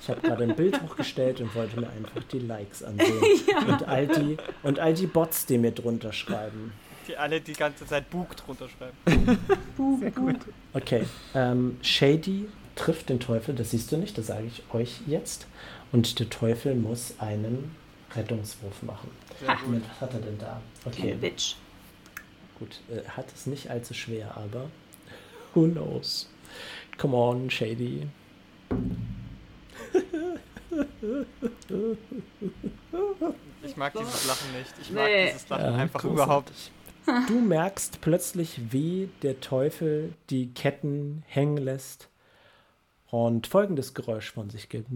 [0.00, 3.20] Ich habe gerade ein Bild hochgestellt und wollte mir einfach die Likes ansehen.
[3.66, 6.72] und, all die, und all die Bots, die mir drunter schreiben.
[7.08, 9.38] Die alle die ganze Zeit Bug drunter schreiben.
[9.98, 10.36] Sehr gut.
[10.72, 11.04] Okay,
[11.34, 15.48] ähm, Shady trifft den Teufel, das siehst du nicht, das sage ich euch jetzt.
[15.90, 17.74] Und der Teufel muss einen
[18.14, 19.10] Rettungswurf machen.
[19.48, 19.58] Ha.
[19.64, 20.60] Moment, was hat er denn da?
[20.84, 21.56] Okay, Bitch.
[22.58, 22.80] Gut.
[22.90, 24.70] Äh, hat es nicht allzu schwer, aber
[25.54, 26.28] who knows?
[26.98, 28.06] Come on, Shady.
[33.62, 34.72] Ich mag dieses Lachen nicht.
[34.80, 35.26] Ich mag Nee.
[35.26, 36.70] dieses Lachen Ja, einfach großartig.
[37.06, 37.28] überhaupt.
[37.28, 42.08] Du merkst plötzlich, wie der Teufel die Ketten hängen lässt
[43.10, 44.88] und folgendes Geräusch von sich gibt.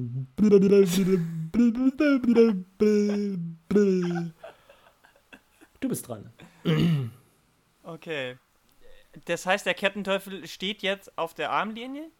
[5.80, 6.30] Du bist dran.
[7.88, 8.36] Okay.
[9.24, 12.10] Das heißt, der Kettenteufel steht jetzt auf der Armlinie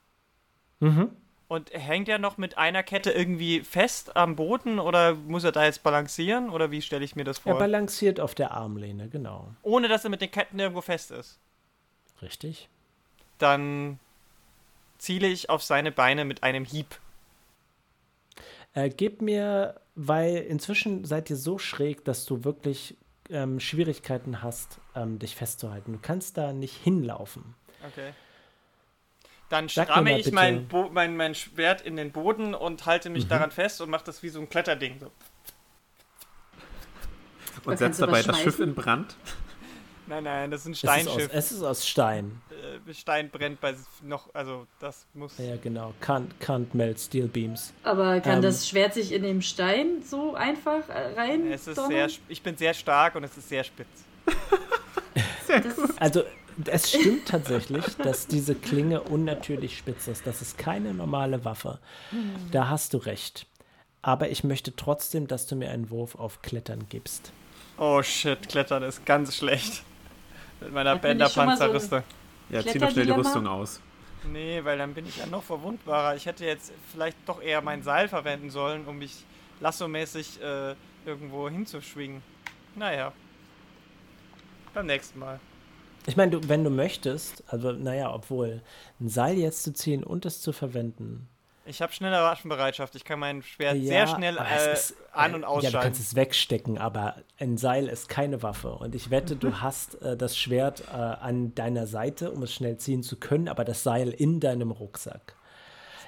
[0.80, 1.10] Mhm.
[1.48, 5.64] und hängt er noch mit einer Kette irgendwie fest am Boden oder muss er da
[5.64, 7.58] jetzt balancieren oder wie stelle ich mir das Er vor?
[7.58, 9.52] balanciert auf der Armlehne, genau.
[9.62, 11.38] Ohne dass er mit den Ketten irgendwo fest ist.
[12.22, 12.68] Richtig.
[13.38, 13.98] Dann
[14.98, 16.98] ziele ich auf seine Beine mit einem Hieb.
[18.74, 22.96] Äh, gib mir, weil inzwischen seid ihr so schräg, dass du wirklich
[23.30, 25.92] ähm, Schwierigkeiten hast, ähm, dich festzuhalten.
[25.92, 27.54] Du kannst da nicht hinlaufen.
[27.86, 28.12] Okay.
[29.48, 33.28] Dann Sag mal ich mein, mein, mein Schwert in den Boden und halte mich Mhm.
[33.30, 34.98] daran fest und mache das wie so ein Kletterding.
[35.00, 35.10] So.
[37.64, 39.16] Und setzt dabei das Schiff in Brand.
[40.06, 41.30] Nein, nein, das ist ein Es ist, aus, Steinschiff.
[41.34, 42.40] es ist aus Stein.
[42.88, 45.36] Äh, Stein brennt bei noch, also das muss.
[45.36, 45.92] Ja, genau.
[46.02, 47.74] Can't, can't melt steel beams.
[47.82, 48.42] Aber kann Ähm.
[48.42, 51.50] das Schwert sich in dem Stein so einfach äh, rein?
[51.52, 51.90] Es ist donnern?
[51.90, 53.86] sehr, ich bin sehr stark und es ist sehr spitz.
[55.48, 56.22] Das, Also,
[56.66, 60.26] es stimmt tatsächlich, dass diese Klinge unnatürlich spitz ist.
[60.26, 61.78] Das ist keine normale Waffe.
[62.50, 63.46] Da hast du recht.
[64.02, 67.32] Aber ich möchte trotzdem, dass du mir einen Wurf auf Klettern gibst.
[67.78, 69.82] Oh shit, Klettern ist ganz schlecht.
[70.60, 72.02] Mit meiner mal so- Bänderpanzerrüstung.
[72.50, 73.12] Ja, zieh doch schnell die?
[73.12, 73.80] Rüstung aus.
[74.32, 76.16] Nee, weil dann bin ich ja noch verwundbarer.
[76.16, 79.24] Ich hätte jetzt vielleicht doch eher mein Seil verwenden sollen, um mich
[79.60, 80.74] lassomäßig äh,
[81.06, 82.22] irgendwo hinzuschwingen.
[82.74, 83.12] Naja.
[84.74, 85.40] Beim nächsten Mal.
[86.06, 88.62] Ich meine, wenn du möchtest, also naja, obwohl,
[89.00, 91.28] ein Seil jetzt zu ziehen und es zu verwenden.
[91.66, 92.94] Ich habe schnelle Waffenbereitschaft.
[92.94, 95.80] Ich kann mein Schwert ja, sehr schnell äh, ist, an- äh, und Ja, du ausschalten.
[95.80, 98.70] kannst es wegstecken, aber ein Seil ist keine Waffe.
[98.70, 102.78] Und ich wette, du hast äh, das Schwert äh, an deiner Seite, um es schnell
[102.78, 105.34] ziehen zu können, aber das Seil in deinem Rucksack.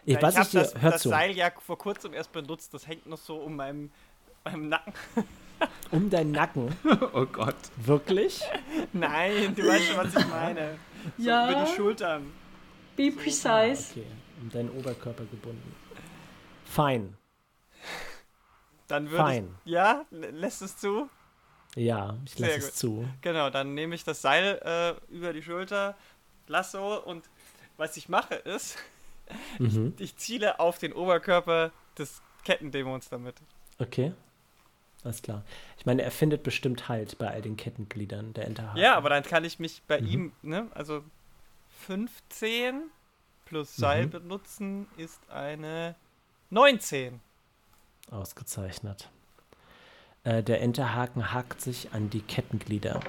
[0.07, 2.73] Ich, Ja, ich ich, habe das, das Seil ja vor kurzem erst benutzt.
[2.73, 3.91] Das hängt noch so um meinem,
[4.45, 4.95] meinem Nacken.
[5.91, 6.75] Um deinen Nacken,
[7.13, 7.57] Oh Gott.
[7.77, 8.43] wirklich?
[8.93, 10.79] Nein, du weißt schon, was ich meine.
[11.19, 11.51] So Ja.
[11.51, 12.33] über die Schultern.
[12.97, 13.91] be precise.
[13.93, 14.07] Okay,
[14.41, 15.75] um deinen Oberkörper gebunden.
[16.65, 17.17] Fein,
[18.89, 19.55] Dann würde ich, fein.
[19.65, 21.09] Ja, lä- lässt es zu?
[21.77, 23.09] Ja, ich lasse es zu.
[23.21, 25.97] Genau, dann nehme ich das Seil äh, über die Schulter,
[26.49, 27.29] Lasso und
[27.77, 28.77] was ich mache ist,
[29.61, 29.95] Mhm.
[29.99, 33.37] ich ziele auf den Oberkörper des Kettendämons damit.
[33.79, 34.13] Okay,
[35.05, 35.45] alles klar.
[35.79, 38.79] Ich meine, er findet bestimmt Halt bei all den Kettengliedern der Enterhaken.
[38.81, 40.07] Ja, aber dann kann ich mich bei Mhm.
[40.09, 41.03] ihm, ne, also
[41.87, 42.83] 15
[43.47, 44.11] plus Seil Mhm.
[44.11, 45.95] benutzen ist eine
[46.51, 47.21] 19.
[48.11, 49.09] Ausgezeichnet.
[50.25, 53.01] Äh, der Enterhaken hakt sich an die Kettenglieder.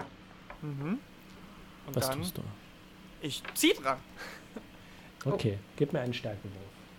[0.61, 0.99] Mhm.
[1.87, 2.41] Und Was tust du?
[3.21, 3.97] ich zieh dran.
[5.23, 6.51] Okay, gib mir einen Stärkewurf.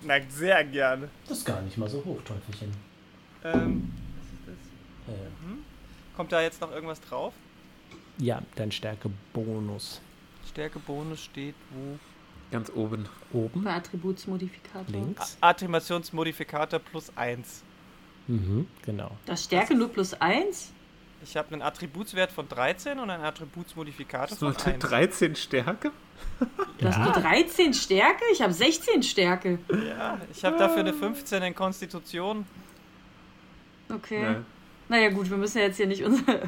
[0.03, 1.09] Na, sehr gerne.
[1.27, 2.73] Das ist gar nicht mal so hoch, Teufelchen.
[3.43, 3.93] Ähm,
[5.09, 7.33] Äh, kommt da jetzt noch irgendwas drauf?
[8.19, 10.01] ja, dein Stärkebonus.
[10.49, 11.99] Stärkebonus steht wo?
[12.51, 13.09] Ganz oben.
[13.33, 14.85] Oben, Bei Attributsmodifikator.
[14.89, 15.39] links.
[15.41, 17.63] Attributionsmodifikator plus 1.
[18.29, 19.13] Mhm, genau.
[19.25, 20.71] Das Stärke nur plus 1?
[21.25, 24.79] Ich habe einen Attributswert von 13 und einen Attributsmodifikator Hast du von 1.
[24.85, 25.91] 13 Stärke?
[26.79, 28.25] Du hast nur 13 Stärke?
[28.33, 29.59] Ich habe 16 Stärke.
[29.89, 32.45] Ja, ich habe dafür eine 15 in Konstitution.
[33.89, 34.23] Okay.
[34.23, 34.45] Ja.
[34.93, 36.43] Naja, gut, wir müssen ja jetzt hier nicht unser.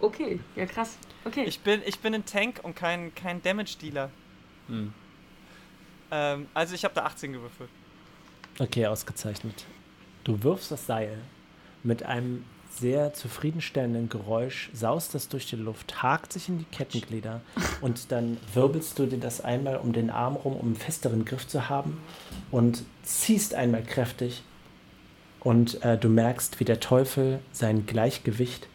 [0.00, 0.96] okay, ja krass.
[1.24, 1.42] Okay.
[1.46, 4.08] Ich bin, ich bin ein Tank und kein, kein Damage-Dealer.
[4.68, 4.94] Hm.
[6.12, 7.68] Ähm, also ich habe da 18 gewürfelt.
[8.60, 9.64] Okay, ausgezeichnet.
[10.22, 11.18] Du wirfst das Seil
[11.82, 17.40] mit einem sehr zufriedenstellenden Geräusch, saust das durch die Luft, hakt sich in die Kettenglieder
[17.80, 21.48] und dann wirbelst du dir das einmal um den Arm rum, um einen festeren Griff
[21.48, 22.00] zu haben
[22.52, 24.44] und ziehst einmal kräftig
[25.44, 28.68] und äh, du merkst, wie der Teufel sein Gleichgewicht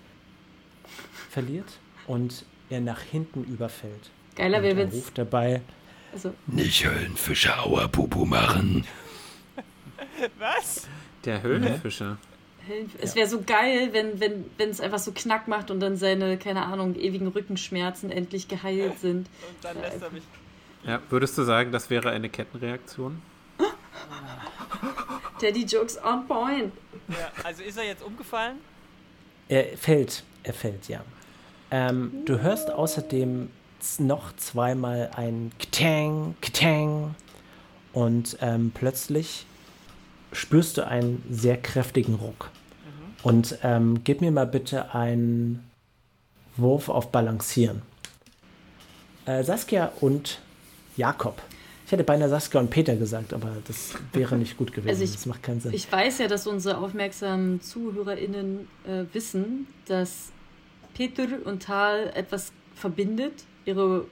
[1.29, 4.09] verliert und er nach hinten überfällt.
[4.35, 4.93] Geiler er jetzt.
[4.93, 5.61] ruft dabei,
[6.13, 8.85] Also, Nicht Höllenfische Auerpupu machen.
[10.39, 10.87] Was?
[11.25, 12.17] Der Höhlenfischer.
[13.01, 16.37] es wäre so geil, wenn wenn wenn, es einfach so Knack macht und dann seine,
[16.37, 19.27] keine Ahnung, ewigen Rückenschmerzen endlich geheilt sind.
[19.27, 19.27] Und
[19.61, 20.23] dann lässt er mich.
[20.85, 23.21] Ja, würdest du sagen, das wäre eine Kettenreaktion?
[25.41, 26.73] Daddy Jokes on point.
[27.09, 28.57] Ja, also ist er jetzt umgefallen?
[29.49, 31.01] Er fällt, er fällt, ja.
[31.71, 33.49] Ähm, du hörst außerdem
[33.99, 37.15] noch zweimal ein Ktang, Ktang
[37.93, 39.45] und ähm, plötzlich
[40.31, 42.49] spürst du einen sehr kräftigen Ruck.
[42.49, 43.15] Mhm.
[43.23, 45.69] Und ähm, gib mir mal bitte einen
[46.57, 47.81] Wurf auf Balancieren.
[49.25, 50.39] Äh, Saskia und
[50.95, 51.41] Jakob.
[51.87, 54.89] Ich hätte beinahe Saskia und Peter gesagt, aber das wäre nicht gut gewesen.
[54.89, 55.71] Also ich, das macht keinen Sinn.
[55.73, 60.33] Ich weiß ja, dass unsere aufmerksamen ZuhörerInnen äh, wissen, dass
[60.93, 63.45] Peter und Tal etwas verbindet.
[63.63, 64.03] Ihre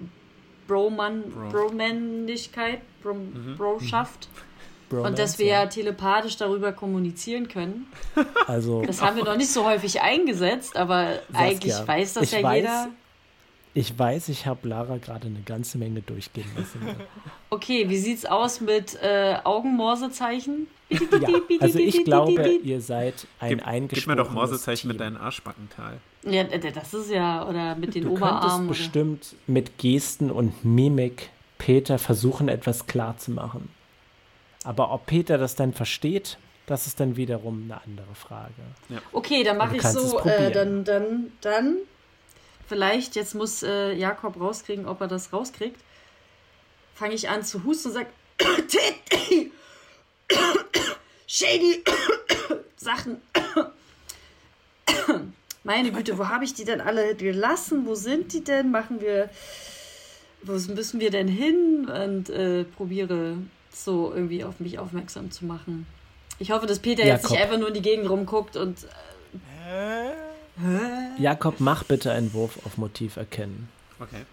[0.69, 1.49] Broman, Bro.
[1.49, 3.55] Bromännlichkeit, Bro, mhm.
[3.57, 4.29] Broschaft.
[4.87, 7.87] Bromance, und dass wir ja telepathisch darüber kommunizieren können.
[8.47, 12.41] Also, das haben wir noch nicht so häufig eingesetzt, aber Saskia, eigentlich weiß das ja
[12.41, 12.87] weiß, jeder.
[13.77, 16.79] Ich weiß, ich habe Lara gerade eine ganze Menge durchgehen lassen.
[17.49, 20.67] okay, wie sieht's aus mit äh, Augenmorsezeichen?
[20.89, 21.27] ja,
[21.59, 25.99] also ich glaube, ihr seid ein eingeschworenes Gib mir doch Morsezeichen mit deinen Arschbackental.
[26.23, 28.67] Ja, das ist ja, oder mit den du Oberarmen.
[28.67, 33.67] Du bestimmt mit Gesten und Mimik Peter versuchen, etwas klarzumachen.
[34.63, 38.53] Aber ob Peter das dann versteht, das ist dann wiederum eine andere Frage.
[38.87, 38.99] Ja.
[39.11, 41.77] Okay, dann mache ich so, äh, dann, dann, dann
[42.67, 45.79] vielleicht, jetzt muss äh, Jakob rauskriegen, ob er das rauskriegt,
[46.93, 48.07] fange ich an zu husten und sage,
[51.27, 51.83] Shady
[52.77, 53.21] Sachen.
[55.63, 57.85] Meine Güte, wo habe ich die denn alle gelassen?
[57.85, 58.69] Wo sind die denn?
[58.71, 59.29] Machen wir,
[60.43, 61.89] wo müssen wir denn hin?
[61.89, 63.37] Und äh, probiere
[63.71, 65.87] so irgendwie auf mich aufmerksam zu machen.
[66.37, 67.23] Ich hoffe, dass Peter Jakob.
[67.23, 68.83] jetzt nicht einfach nur in die Gegend rumguckt und.
[69.67, 70.11] Äh,
[71.17, 73.69] Jakob, mach bitte einen Wurf auf Motiv erkennen.
[73.99, 74.25] Okay.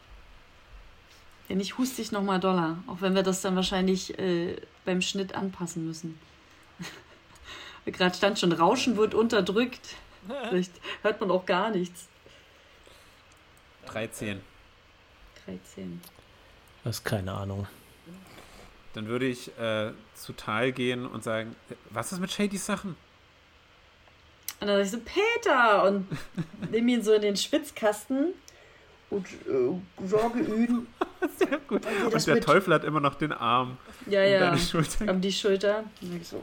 [1.49, 2.79] Wenn nicht, huste ich nochmal Dollar.
[2.87, 6.19] Auch wenn wir das dann wahrscheinlich äh, beim Schnitt anpassen müssen.
[7.87, 9.97] Gerade stand schon, Rauschen wird unterdrückt.
[10.49, 12.07] Vielleicht hört man auch gar nichts.
[13.87, 14.41] 13.
[15.45, 16.01] 13.
[16.85, 17.67] Das ist keine Ahnung.
[18.95, 21.57] Dann würde ich äh, zu Tal gehen und sagen,
[21.91, 22.97] was ist mit Shadys Sachen?
[24.63, 25.85] Und dann sage ich so, Peter!
[25.85, 26.07] Und
[26.71, 28.29] nehme ihn so in den Schwitzkasten
[29.11, 30.87] und äh, sorge ihn.
[31.37, 31.83] Sehr gut.
[32.13, 32.45] Und der mit...
[32.45, 35.11] Teufel hat immer noch den Arm ja, ja, um Schulter.
[35.11, 35.83] Um die Schulter.
[36.23, 36.41] So,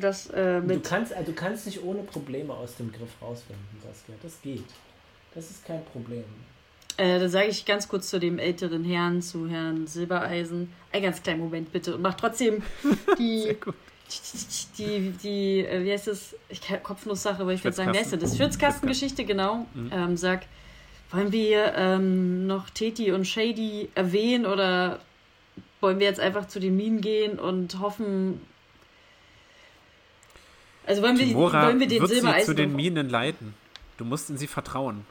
[0.00, 4.14] das, äh, du, kannst, also, du kannst dich ohne Probleme aus dem Griff rausfinden, Saskia.
[4.22, 4.64] Das geht.
[5.34, 6.24] Das ist kein Problem.
[6.98, 10.72] Äh, da sage ich ganz kurz zu dem älteren Herrn, zu Herrn Silbereisen.
[10.92, 11.96] Ein ganz kleinen Moment bitte.
[11.96, 12.62] Und mach trotzdem
[13.18, 13.56] die
[14.78, 16.34] die, die, äh, wie heißt das?
[16.48, 18.36] Ich Kopfnusssache, aber ich würde sagen, wer ist das?
[18.36, 19.66] Schwitzkastengeschichte, genau.
[19.74, 19.90] Mhm.
[19.92, 20.46] Ähm, sag,
[21.10, 25.00] wollen wir ähm, noch Teti und Shady erwähnen oder
[25.80, 28.40] wollen wir jetzt einfach zu den Minen gehen und hoffen.
[30.86, 32.46] Also wollen wir, Timora wollen wir den Silbereisen.
[32.46, 33.54] Zu den Minen leiten.
[33.96, 35.04] Du musst in sie vertrauen.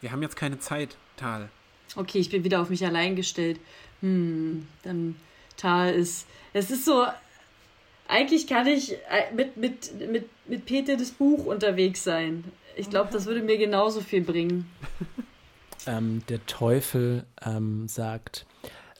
[0.00, 1.48] Wir haben jetzt keine Zeit, Tal.
[1.96, 3.58] Okay, ich bin wieder auf mich allein gestellt.
[4.00, 5.16] Hm, dann
[5.56, 6.26] Tal ist.
[6.52, 7.06] Es ist so,
[8.08, 12.44] eigentlich kann ich äh, mit, mit, mit, mit Peter das Buch unterwegs sein.
[12.76, 14.70] Ich glaube, das würde mir genauso viel bringen.
[15.86, 18.44] Ähm, der Teufel ähm, sagt,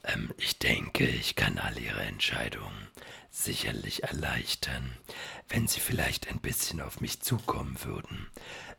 [0.05, 2.89] ähm, ich denke, ich kann all Ihre Entscheidungen
[3.31, 4.93] sicherlich erleichtern.
[5.49, 8.29] Wenn Sie vielleicht ein bisschen auf mich zukommen würden,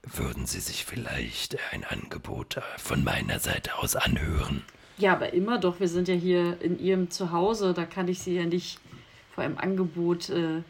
[0.01, 4.63] würden Sie sich vielleicht ein Angebot äh, von meiner Seite aus anhören.
[4.97, 5.79] Ja, aber immer doch.
[5.79, 7.73] Wir sind ja hier in Ihrem Zuhause.
[7.73, 8.79] Da kann ich Sie ja nicht
[9.39, 10.63] vor einem Angebot äh, äh,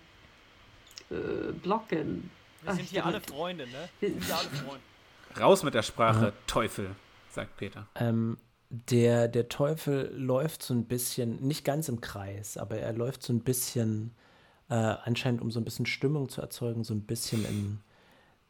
[1.63, 2.29] blocken.
[2.61, 3.89] Wir sind Ach, hier alle Freunde, ne?
[3.99, 4.83] Wir sind hier alle Freunde.
[5.39, 6.33] Raus mit der Sprache, ja.
[6.45, 6.95] Teufel,
[7.31, 7.87] sagt Peter.
[7.95, 8.37] Ähm,
[8.69, 13.33] der, der Teufel läuft so ein bisschen, nicht ganz im Kreis, aber er läuft so
[13.33, 14.13] ein bisschen,
[14.69, 17.79] äh, anscheinend um so ein bisschen Stimmung zu erzeugen, so ein bisschen in,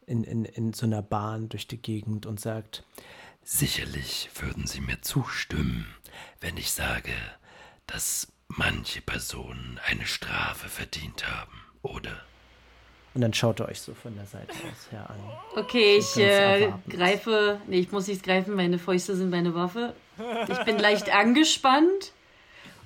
[0.05, 2.83] in, in, in so einer Bahn durch die Gegend und sagt,
[3.41, 5.87] Sicherlich würden Sie mir zustimmen,
[6.41, 7.13] wenn ich sage,
[7.87, 12.23] dass manche Personen eine Strafe verdient haben, oder?
[13.13, 15.17] Und dann schaut er euch so von der Seite aus her an.
[15.55, 17.59] Okay, ich äh, greife.
[17.67, 19.93] Nee, ich muss nicht greifen, meine Fäuste sind meine Waffe.
[20.47, 22.13] Ich bin leicht angespannt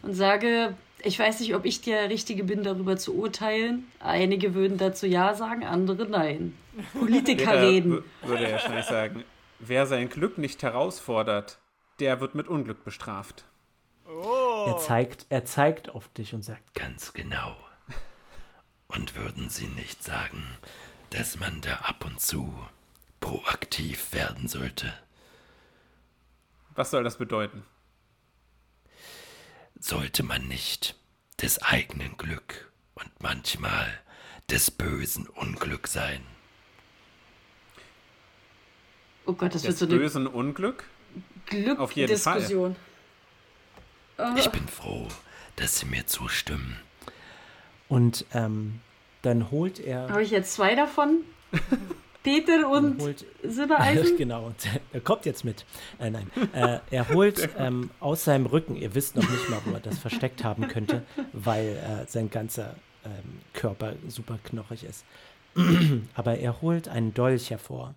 [0.01, 3.91] und sage, ich weiß nicht, ob ich der Richtige bin, darüber zu urteilen.
[3.99, 6.57] Einige würden dazu Ja sagen, andere nein.
[6.97, 8.03] Politiker reden.
[8.21, 9.23] Würde er wahrscheinlich sagen,
[9.59, 11.59] wer sein Glück nicht herausfordert,
[11.99, 13.43] der wird mit Unglück bestraft.
[14.07, 14.42] Oh.
[14.67, 17.55] Er, zeigt, er zeigt auf dich und sagt, ganz genau.
[18.87, 20.43] Und würden Sie nicht sagen,
[21.09, 22.53] dass man da ab und zu
[23.19, 24.93] proaktiv werden sollte?
[26.75, 27.63] Was soll das bedeuten?
[29.79, 30.95] Sollte man nicht
[31.41, 33.99] des eigenen Glück und manchmal
[34.49, 36.21] des bösen Unglück sein.
[39.25, 40.85] Oh Gott, das Des wird so eine bösen Unglück?
[41.45, 42.39] Glück Auf jeden Fall.
[42.39, 42.75] Diskussion.
[42.77, 42.92] Oh.
[44.37, 45.07] Ich bin froh,
[45.55, 46.77] dass Sie mir zustimmen.
[47.87, 48.81] Und ähm,
[49.21, 50.09] dann holt er.
[50.09, 51.21] Habe ich jetzt zwei davon?
[52.23, 54.17] Peter und holt, Silbereisen?
[54.17, 54.55] genau, und
[54.93, 55.65] er kommt jetzt mit.
[55.99, 59.71] Äh, nein, äh, er holt ähm, aus seinem Rücken, ihr wisst noch nicht mal, wo
[59.71, 61.03] er das versteckt haben könnte,
[61.33, 65.03] weil äh, sein ganzer ähm, Körper super knochig ist.
[66.15, 67.93] Aber er holt einen Dolch hervor.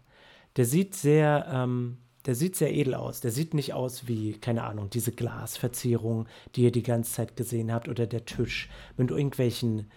[0.57, 3.21] Der sieht sehr, ähm, der sieht sehr edel aus.
[3.21, 7.73] Der sieht nicht aus wie, keine Ahnung, diese Glasverzierung, die ihr die ganze Zeit gesehen
[7.73, 9.91] habt, oder der Tisch mit irgendwelchen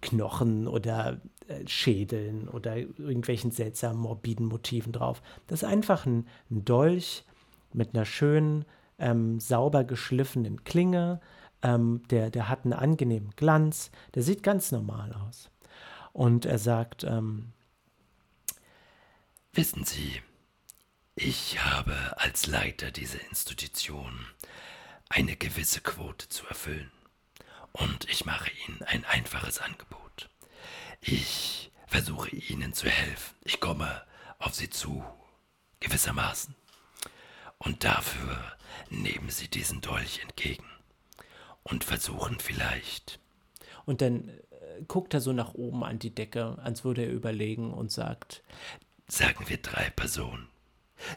[0.00, 5.22] Knochen oder äh, Schädeln oder irgendwelchen seltsamen morbiden Motiven drauf.
[5.46, 7.24] Das ist einfach ein, ein Dolch
[7.72, 8.64] mit einer schönen,
[8.98, 11.20] ähm, sauber geschliffenen Klinge.
[11.62, 13.90] Ähm, der, der hat einen angenehmen Glanz.
[14.14, 15.50] Der sieht ganz normal aus.
[16.12, 17.52] Und er sagt, ähm,
[19.52, 20.20] Wissen Sie,
[21.20, 24.26] ich habe als Leiter dieser Institution
[25.08, 26.92] eine gewisse Quote zu erfüllen.
[27.72, 30.28] Und ich mache Ihnen ein einfaches Angebot.
[31.00, 33.34] Ich versuche Ihnen zu helfen.
[33.42, 34.02] Ich komme
[34.38, 35.04] auf Sie zu,
[35.80, 36.54] gewissermaßen.
[37.58, 38.56] Und dafür
[38.88, 40.70] nehmen Sie diesen Dolch entgegen
[41.64, 43.18] und versuchen vielleicht.
[43.86, 47.72] Und dann äh, guckt er so nach oben an die Decke, als würde er überlegen
[47.72, 48.44] und sagt,
[49.08, 50.48] sagen wir drei Personen,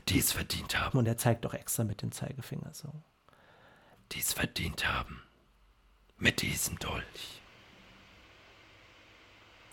[0.10, 0.98] die es verdient haben.
[0.98, 2.92] Und er zeigt doch extra mit dem Zeigefinger so.
[4.12, 5.22] Die es verdient haben.
[6.18, 7.42] Mit diesem Dolch.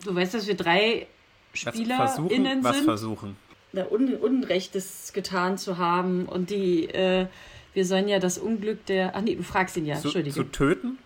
[0.04, 1.06] Du weißt, dass wir drei
[1.52, 3.36] SpielerInnen was sind, versuchen?
[3.72, 7.26] da Un Unrechtes getan zu haben und die, äh,
[7.74, 10.34] wir sollen ja das Unglück der, ach nee, du fragst ihn ja, Zu, Entschuldige.
[10.34, 10.98] zu töten?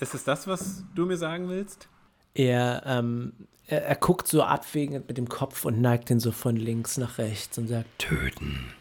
[0.00, 1.88] Ist es das, was du mir sagen willst?
[2.34, 3.32] Er, ähm,
[3.66, 7.18] er, er guckt so abwägend mit dem Kopf und neigt ihn so von links nach
[7.18, 8.72] rechts und sagt, Töten.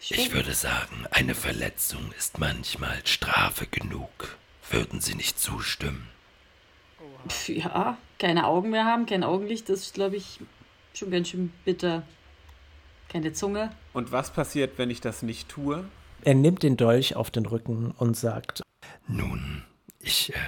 [0.00, 4.36] Ich würde sagen, eine Verletzung ist manchmal Strafe genug.
[4.70, 6.08] Würden Sie nicht zustimmen?
[7.46, 10.40] Ja, keine Augen mehr haben, kein Augenlicht, das ist, glaube ich,
[10.92, 12.02] schon ganz schön bitter.
[13.08, 13.70] Keine Zunge.
[13.94, 15.84] Und was passiert, wenn ich das nicht tue?
[16.24, 18.62] er nimmt den Dolch auf den Rücken und sagt,
[19.06, 19.62] Nun,
[20.00, 20.38] ich, äh,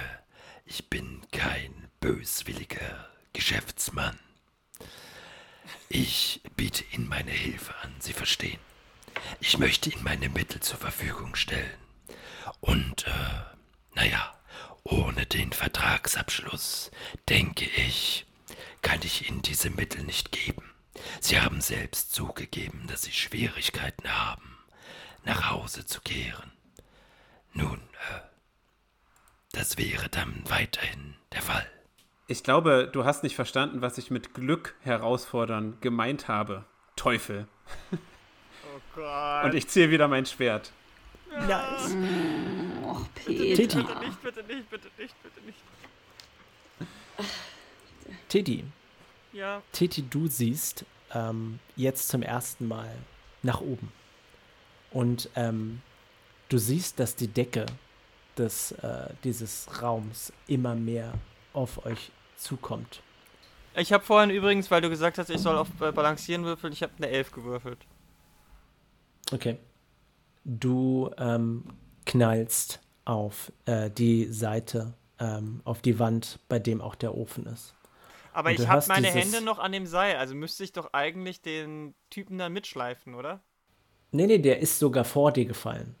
[0.67, 4.19] ich bin kein böswilliger Geschäftsmann.
[5.89, 8.59] Ich biete Ihnen meine Hilfe an, Sie verstehen.
[9.39, 11.79] Ich möchte Ihnen meine Mittel zur Verfügung stellen.
[12.59, 14.35] Und, äh, naja,
[14.83, 16.91] ohne den Vertragsabschluss,
[17.29, 18.25] denke ich,
[18.81, 20.63] kann ich Ihnen diese Mittel nicht geben.
[21.21, 24.57] Sie haben selbst zugegeben, dass Sie Schwierigkeiten haben,
[25.23, 26.51] nach Hause zu kehren.
[27.53, 28.26] Nun, äh,
[29.57, 31.65] das wäre dann weiterhin der Fall.
[32.27, 36.65] Ich glaube, du hast nicht verstanden, was ich mit Glück herausfordern gemeint habe.
[36.95, 37.47] Teufel.
[37.91, 39.45] Oh Gott.
[39.45, 40.71] Und ich ziehe wieder mein Schwert.
[41.47, 41.95] nice.
[42.83, 43.55] Och, Peter.
[43.55, 43.77] Titi.
[43.77, 45.59] Bitte nicht, bitte nicht, bitte nicht, bitte nicht.
[48.29, 48.63] Titi,
[49.33, 49.61] Ja.
[49.71, 52.91] Titi, du siehst ähm, jetzt zum ersten Mal
[53.41, 53.91] nach oben.
[54.91, 55.81] Und ähm,
[56.49, 57.65] du siehst, dass die Decke
[58.37, 61.13] des, äh, dieses Raums immer mehr
[61.53, 63.01] auf euch zukommt.
[63.75, 66.81] Ich habe vorhin übrigens, weil du gesagt hast, ich soll auf äh, Balancieren würfeln, ich
[66.81, 67.79] habe eine 11 gewürfelt.
[69.31, 69.57] Okay.
[70.45, 71.65] Du ähm,
[72.05, 77.75] knallst auf äh, die Seite, ähm, auf die Wand, bei dem auch der Ofen ist.
[78.33, 81.95] Aber ich habe meine Hände noch an dem Seil, also müsste ich doch eigentlich den
[82.09, 83.41] Typen dann mitschleifen, oder?
[84.11, 85.95] Nee, nee, der ist sogar vor dir gefallen.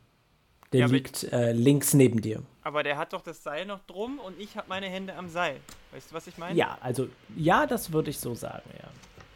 [0.73, 2.41] Der Ja, liegt äh, links neben dir.
[2.63, 5.57] Aber der hat doch das Seil noch drum und ich habe meine Hände am Seil.
[5.93, 6.57] Weißt du, was ich meine?
[6.57, 7.07] Ja, also,
[7.37, 8.87] ja, das würde ich so sagen, ja.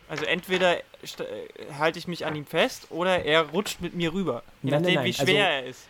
[0.09, 0.81] Also entweder äh,
[1.79, 4.43] halte ich mich an ihm fest oder er rutscht mit mir rüber.
[4.61, 5.87] Je Nein, nein, nachdem, nein, wie schwer also- er ist.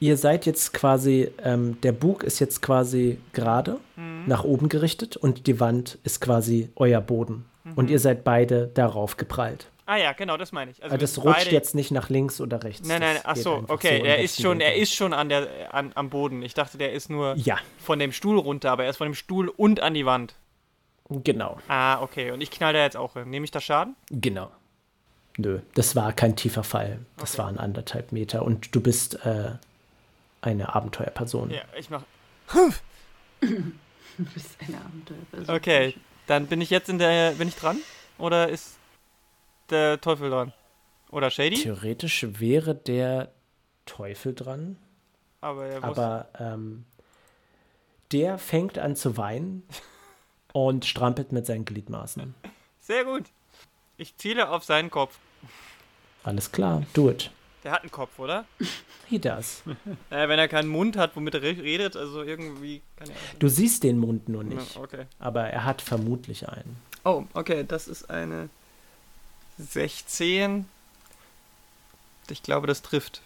[0.00, 4.24] Ihr seid jetzt quasi, ähm, der Bug ist jetzt quasi gerade Mhm.
[4.26, 7.44] nach oben gerichtet und die Wand ist quasi euer Boden.
[7.62, 7.72] Mhm.
[7.74, 9.68] Und ihr seid beide darauf geprallt.
[9.86, 10.82] Ah ja, genau, das meine ich.
[10.82, 12.88] Also Also das rutscht beide- jetzt nicht nach links oder rechts.
[12.88, 15.92] Nein, nein, ach so, okay, im er ist schon, er ist schon an der, an,
[15.94, 16.42] am Boden.
[16.42, 19.14] Ich dachte, der ist nur Ja, von dem Stuhl runter, aber er ist von dem
[19.14, 20.34] Stuhl und an die Wand.
[21.10, 23.28] genau, Ah, okay, und ich knall da jetzt auch hin.
[23.28, 23.94] Nehme ich da Schaden?
[24.10, 24.50] genau.
[25.36, 27.00] Nö, das war kein tiefer Fall.
[27.16, 27.42] Das Okay.
[27.42, 29.50] waren anderthalb Meter und du bist äh,
[30.42, 31.50] eine Abenteuerperson.
[31.50, 32.04] Ja, ich mach.
[33.40, 35.56] Du bist eine Abenteuerperson.
[35.56, 35.94] Okay,
[36.28, 37.32] dann bin ich jetzt in der.
[37.32, 37.78] Bin ich dran?
[38.16, 38.76] Oder ist
[39.70, 40.52] der Teufel dran?
[41.10, 41.56] Oder Shady?
[41.56, 43.30] Theoretisch wäre der
[43.86, 44.76] Teufel dran,
[45.40, 46.84] Aber er aber ähm,
[48.12, 49.62] der fängt an zu weinen
[50.52, 52.34] und strampelt mit seinen Gliedmaßen.
[52.80, 53.24] Sehr gut.
[53.96, 55.18] Ich ziele auf seinen Kopf.
[56.22, 57.30] Alles klar, do it.
[57.62, 58.44] Der hat einen Kopf, oder?
[59.08, 59.62] He does.
[60.10, 63.16] Äh, wenn er keinen Mund hat, womit er redet, also irgendwie kann er.
[63.38, 64.74] Du siehst den Mund nur nicht.
[64.76, 65.06] Ja, okay.
[65.18, 66.76] Aber er hat vermutlich einen.
[67.04, 68.48] Oh, okay, das ist eine
[69.58, 70.66] 16.
[72.30, 73.22] Ich glaube, das trifft.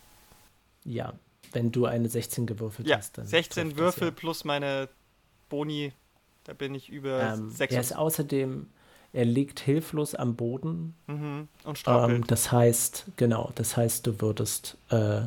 [0.84, 1.14] Ja,
[1.52, 3.26] wenn du eine 16 gewürfelt ja, hast, dann.
[3.26, 4.10] 16 Würfel ja.
[4.14, 4.88] plus meine
[5.48, 5.92] Boni,
[6.44, 7.74] da bin ich über ähm, 6.
[7.74, 8.68] Er ist außerdem,
[9.12, 10.94] er liegt hilflos am Boden.
[11.06, 12.16] Mhm, und stapelt.
[12.16, 15.22] Ähm, das heißt, genau, das heißt, du würdest, äh,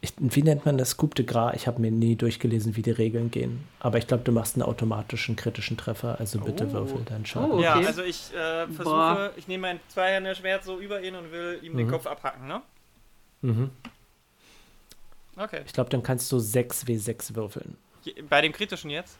[0.00, 0.96] ich, wie nennt man das?
[0.96, 1.54] Coup de Gras?
[1.56, 3.66] Ich habe mir nie durchgelesen, wie die Regeln gehen.
[3.80, 6.72] Aber ich glaube, du machst einen automatischen kritischen Treffer, also bitte Oh.
[6.72, 7.50] würfel deinen Schaden.
[7.50, 7.64] Oh, okay.
[7.64, 9.30] Ja, also ich äh, versuche, Boah.
[9.36, 11.90] ich nehme mein Zweihänder-Schwert so über ihn und will ihm den Mhm.
[11.90, 12.62] Kopf abhacken, ne?
[13.42, 13.70] Mhm.
[15.36, 15.62] Okay.
[15.66, 17.76] Ich glaube, dann kannst du 6W6 würfeln.
[18.28, 19.16] Bei dem kritischen jetzt?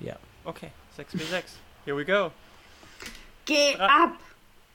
[0.00, 0.16] Ja.
[0.44, 1.42] Okay, 6w6.
[1.84, 2.30] Here we go.
[3.44, 4.12] Geh Dra- ab!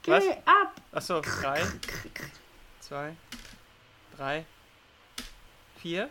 [0.03, 0.24] Geh Was?
[0.45, 0.82] ab!
[0.91, 1.61] Achso, 3,
[2.82, 3.13] 2,
[4.17, 4.45] 3,
[5.82, 6.09] 4.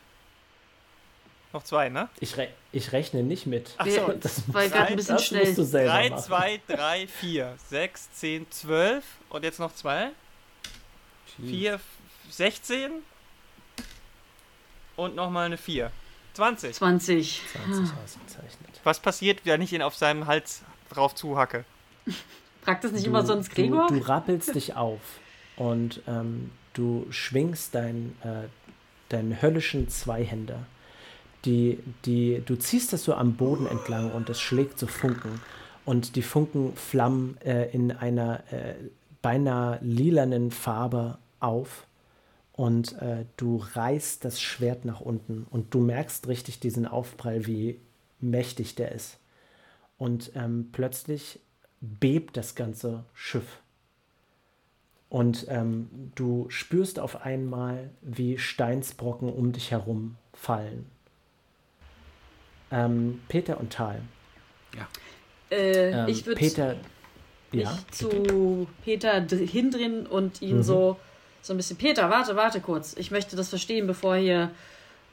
[1.53, 2.09] Noch zwei, ne?
[2.21, 3.75] Ich, re ich rechne nicht mit.
[3.79, 5.47] Ach Wir- so, Das, war gerade ein bisschen das schnell.
[5.47, 6.23] musst du selber 3, machen.
[6.23, 9.05] 2, 3, 4, 6, 10, 12.
[9.31, 10.11] Und jetzt noch zwei.
[11.45, 11.81] 4,
[12.31, 12.91] 16.
[14.97, 15.91] Und nochmal eine 4.
[16.35, 16.75] 20.
[16.75, 17.43] 20.
[17.53, 18.81] 20 ausgezeichnet.
[18.85, 21.65] Was passiert, wenn ich ihn auf seinem Hals drauf zuhacke?
[22.63, 23.89] Fragt das nicht immer sonst Gregor?
[23.89, 25.01] Du, du rappelst dich auf
[25.57, 28.49] und ähm, du schwingst deinen äh,
[29.11, 30.67] deinen höllischen Zweihänder.
[31.45, 35.41] Die, die, du ziehst das so am Boden entlang und es schlägt so Funken.
[35.85, 38.75] Und die Funken flammen äh, in einer äh,
[39.23, 41.87] beinahe lilanen Farbe auf.
[42.53, 47.81] Und äh, du reißt das Schwert nach unten und du merkst richtig diesen Aufprall, wie
[48.21, 49.19] mächtig der ist.
[49.97, 51.41] Und ähm, plötzlich
[51.81, 53.61] bebt das ganze Schiff.
[55.11, 60.87] Und ähm, du spürst auf einmal, wie Steinsbrocken um dich herum fallen.
[62.71, 64.01] Ähm, Peter und Tal.
[65.51, 66.77] Äh, Ähm, ich würde Peter,
[67.53, 70.63] ja, mich zu Peter dr- hindrehen und ihn Mhm.
[70.63, 70.97] so,
[71.43, 72.95] so ein bisschen, Peter, warte, warte kurz.
[72.97, 74.53] Ich möchte das verstehen, bevor hier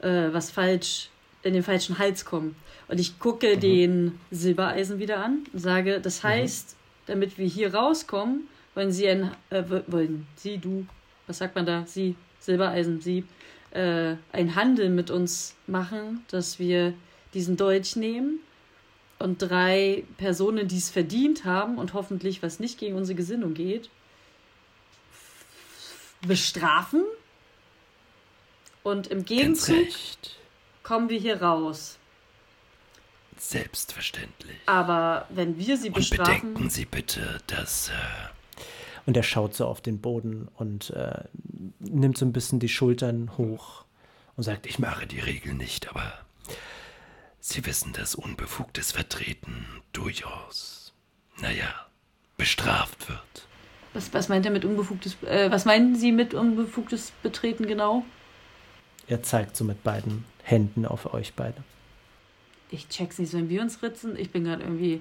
[0.00, 1.10] äh, was falsch
[1.42, 2.54] in den falschen Hals kommt.
[2.86, 3.60] Und ich gucke Mhm.
[3.60, 6.76] den Silbereisen wieder an und sage, das heißt,
[7.06, 8.42] damit wir hier rauskommen,
[8.78, 10.86] wollen Sie ein, äh, wollen Sie, du,
[11.26, 11.84] was sagt man da?
[11.84, 13.24] Sie, Silbereisen, Sie,
[13.72, 16.94] äh, einen Handel mit uns machen, dass wir
[17.34, 18.38] diesen Dolch nehmen
[19.18, 23.90] und drei Personen, die es verdient haben und hoffentlich was nicht gegen unsere Gesinnung geht,
[26.22, 27.02] bestrafen.
[28.84, 29.88] Und im Gegenzug
[30.84, 31.98] kommen wir hier raus.
[33.36, 34.56] Selbstverständlich.
[34.66, 37.92] Aber wenn wir sie Und bestrafen, bedenken Sie bitte, dass äh,
[39.08, 41.24] und er schaut so auf den Boden und äh,
[41.78, 43.86] nimmt so ein bisschen die Schultern hoch
[44.36, 46.12] und sagt, ich mache die Regel nicht, aber
[47.40, 50.92] Sie wissen, dass unbefugtes Vertreten durchaus,
[51.40, 51.86] naja,
[52.36, 53.48] bestraft wird.
[53.94, 58.04] was, was meint er mit unbefugtes, äh, was meinen Sie mit unbefugtes Betreten genau?
[59.06, 61.64] er zeigt so mit beiden Händen auf euch beide.
[62.70, 64.18] Ich check's nicht, wenn wir uns ritzen.
[64.18, 65.00] Ich bin gerade irgendwie.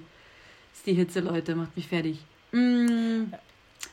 [0.74, 2.20] Ist die Hitze, Leute, macht mich fertig.
[2.54, 3.34] Mm,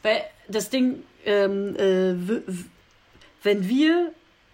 [0.02, 2.42] weil das Ding, ähm, äh,
[3.42, 4.12] wenn wir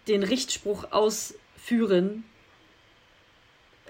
[0.09, 2.25] den Richtspruch ausführen,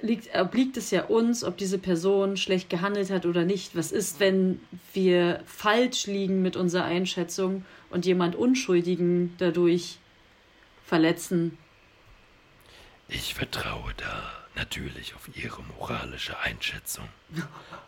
[0.02, 3.76] liegt, obliegt es ja uns, ob diese Person schlecht gehandelt hat oder nicht.
[3.76, 4.60] Was ist, wenn
[4.92, 9.98] wir falsch liegen mit unserer Einschätzung und jemand Unschuldigen dadurch
[10.84, 11.58] verletzen?
[13.08, 17.08] Ich vertraue da natürlich auf Ihre moralische Einschätzung.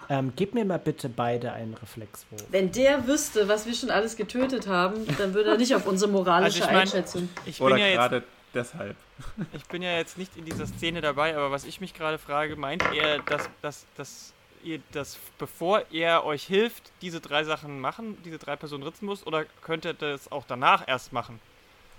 [0.09, 2.45] Ähm, gib mir mal bitte beide einen Reflexwurf.
[2.51, 6.11] Wenn der wüsste, was wir schon alles getötet haben, dann würde er nicht auf unsere
[6.11, 7.29] moralische Also ich mein- Einschätzung.
[7.45, 8.23] Ich Oder bin, ja jetzt, gerade
[8.55, 8.97] deshalb.
[9.53, 12.57] ich bin ja jetzt nicht in dieser Szene dabei, aber was ich mich gerade frage,
[12.57, 14.33] meint er, dass, dass, dass
[14.63, 19.27] ihr das, bevor er euch hilft, diese drei Sachen machen, diese drei Personen ritzen muss,
[19.27, 21.41] oder könnt ihr das auch danach erst machen?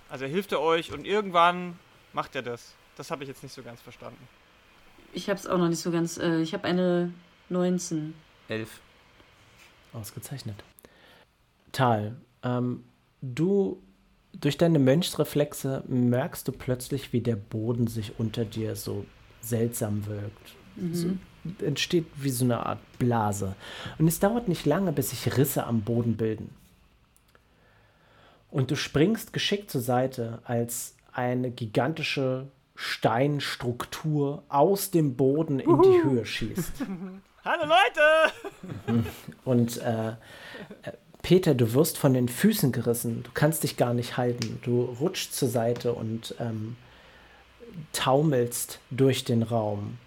[0.10, 1.78] Also er hilft er euch und irgendwann
[2.14, 2.74] macht er das.
[2.96, 4.28] Das habe ich jetzt nicht so ganz verstanden.
[5.14, 6.18] Ich habe es auch noch nicht so ganz.
[6.18, 7.12] Äh, ich habe eine
[7.50, 8.14] 19.
[8.48, 8.80] Elf.
[9.94, 10.64] Ausgezeichnet.
[11.72, 12.84] Tal, ähm,
[13.22, 13.82] du
[14.34, 19.06] durch deine Mönchsreflexe merkst du plötzlich, wie der Boden sich unter dir so
[19.42, 20.56] seltsam wirkt.
[20.92, 21.12] So,
[21.64, 23.56] entsteht wie so eine Art Blase.
[24.00, 26.50] Und es dauert nicht lange, bis sich Risse am Boden bilden.
[28.50, 36.04] Und du springst geschickt zur Seite, als eine gigantische Steinstruktur aus dem Boden in die
[36.04, 36.84] Höhe schießt.
[37.46, 39.04] Hallo Leute!
[39.46, 40.14] Und äh, äh,
[41.22, 43.24] Peter, du wirst von den Füßen gerissen.
[43.24, 44.60] Du kannst dich gar nicht halten.
[44.64, 46.76] Du rutschst zur Seite und ähm,
[47.94, 49.98] taumelst durch den Raum.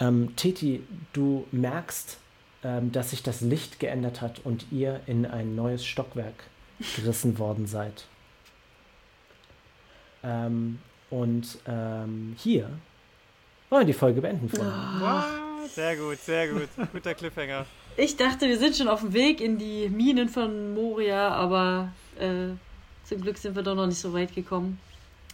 [0.00, 0.82] Ähm, Titi,
[1.12, 2.18] du merkst,
[2.64, 6.44] ähm, dass sich das Licht geändert hat und ihr in ein neues Stockwerk
[6.96, 8.06] gerissen worden seid.
[10.22, 10.78] Ähm,
[11.10, 12.70] und ähm, hier
[13.68, 14.48] wollen wir die Folge beenden.
[14.48, 14.72] Freunde.
[15.68, 16.68] Sehr gut, sehr gut.
[16.92, 17.66] Guter Cliffhanger.
[17.96, 22.48] Ich dachte, wir sind schon auf dem Weg in die Minen von Moria, aber äh,
[23.04, 24.78] zum Glück sind wir doch noch nicht so weit gekommen.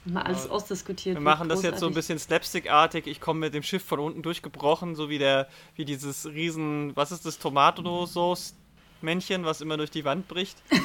[0.04, 0.50] Mal alles Ja.
[0.50, 1.16] ausdiskutiert.
[1.16, 3.06] Wir machen das jetzt so ein bisschen slapstickartig.
[3.06, 7.10] Ich komme mit dem Schiff von unten durchgebrochen, so wie der, wie dieses riesen, was
[7.12, 10.56] ist das, Tomato-Sauce-Männchen, was immer durch die Wand bricht.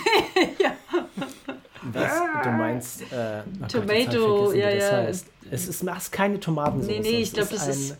[1.93, 4.97] Was, du meinst äh, oh Gott, Tomato, vergessen, wie ja, das ja.
[4.97, 5.25] Heißt.
[5.51, 6.87] Es ist, es ist keine Tomatensauce.
[6.87, 7.97] Nee, nee, ich glaube, das ein, ist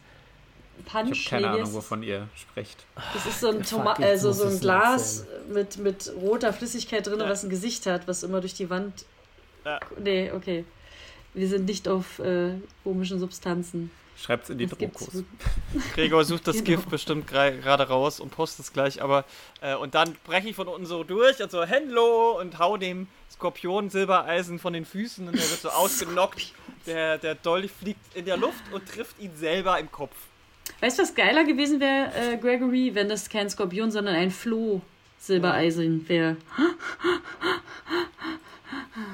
[0.86, 1.12] Punch.
[1.12, 2.86] Ich habe keine Ahnung, wovon ihr sprecht.
[3.14, 7.06] Das ist so ein, Toma jetzt also muss so ein Glas mit, mit roter Flüssigkeit
[7.08, 7.30] drin, Ja.
[7.30, 9.06] was ein Gesicht hat, was immer durch die Wand.
[9.66, 9.80] Ja.
[10.02, 10.66] Nee, okay.
[11.34, 13.92] Wir sind nicht auf äh, komischen Substanzen.
[14.18, 14.92] Schreibt's in die wirklich.
[15.96, 16.66] Gregor sucht das Genau.
[16.66, 19.26] Gift bestimmt gerade raus und postet es gleich, aber
[19.62, 23.08] äh, und dann breche ich von unten so durch und so Hello und hau dem
[23.32, 26.54] Skorpion Silbereisen von den Füßen und der wird so ausgenockt.
[26.86, 30.16] Der, der Dolch fliegt in der Luft und trifft ihn selber im Kopf.
[30.80, 34.82] Weißt du, was geiler gewesen wäre, äh, Gregory, wenn das kein Skorpion, sondern ein Floh
[35.20, 36.38] Silbereisen wäre?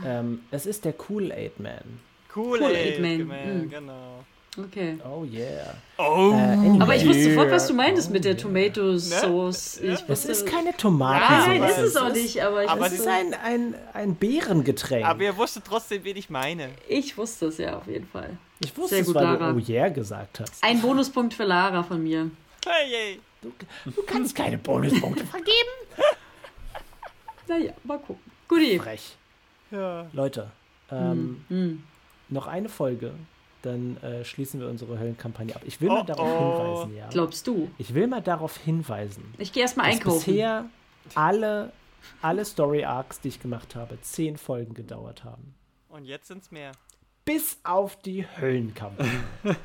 [0.06, 2.00] ähm, es ist der Kool-Aid-Man.
[2.36, 4.24] Cool, Kool-Aid ey, Man, Man, genau.
[4.58, 4.97] Okay.
[5.05, 5.74] Oh yeah.
[5.99, 6.82] Oh, Äh, anyway.
[6.82, 7.84] Aber ich wusste sofort, was du Yeah.
[7.84, 9.78] meintest mit der Oh, Tomato Sauce.
[9.80, 11.47] Es wusste, ist keine Tomatensauce.
[11.47, 15.05] nein, ist es auch nicht, aber ich, aber Es ist ein, ein, ein Beerengetränk.
[15.05, 16.70] aber ihr wusstet trotzdem, wen ich meine.
[16.88, 18.38] ich wusste es ja auf jeden Fall.
[18.60, 19.51] ich wusste sehr es, gut, weil Lara.
[19.51, 20.64] du Oh yeah gesagt hast.
[20.64, 22.32] Ein Bonuspunkt für Lara von mir.
[22.66, 23.20] Hey, hey.
[23.86, 25.53] Du kannst keine Bonuspunkte vergeben.
[27.47, 28.24] Naja, mal gucken.
[28.47, 28.80] Guti.
[28.80, 29.16] Frech.
[29.72, 30.08] Ja.
[30.14, 30.49] Leute,
[30.91, 31.84] ähm, Hm.
[32.30, 33.12] noch eine Folge,
[33.62, 35.62] dann äh, schließen wir unsere Höllenkampagne ab.
[35.66, 36.39] Ich will Oh, mal darauf oh.
[36.84, 37.08] hinweisen, ja.
[37.10, 37.70] Glaubst du?
[37.78, 40.26] Ich will mal darauf hinweisen, Ich gehe erstmal dass einkaufen.
[40.26, 40.66] bisher
[41.16, 41.72] alle,
[42.22, 45.53] alle Story Arcs, die ich gemacht habe, zehn Folgen gedauert haben.
[45.89, 46.72] Und jetzt sind's mehr.
[47.26, 49.12] Bis auf die Höllenkampagne.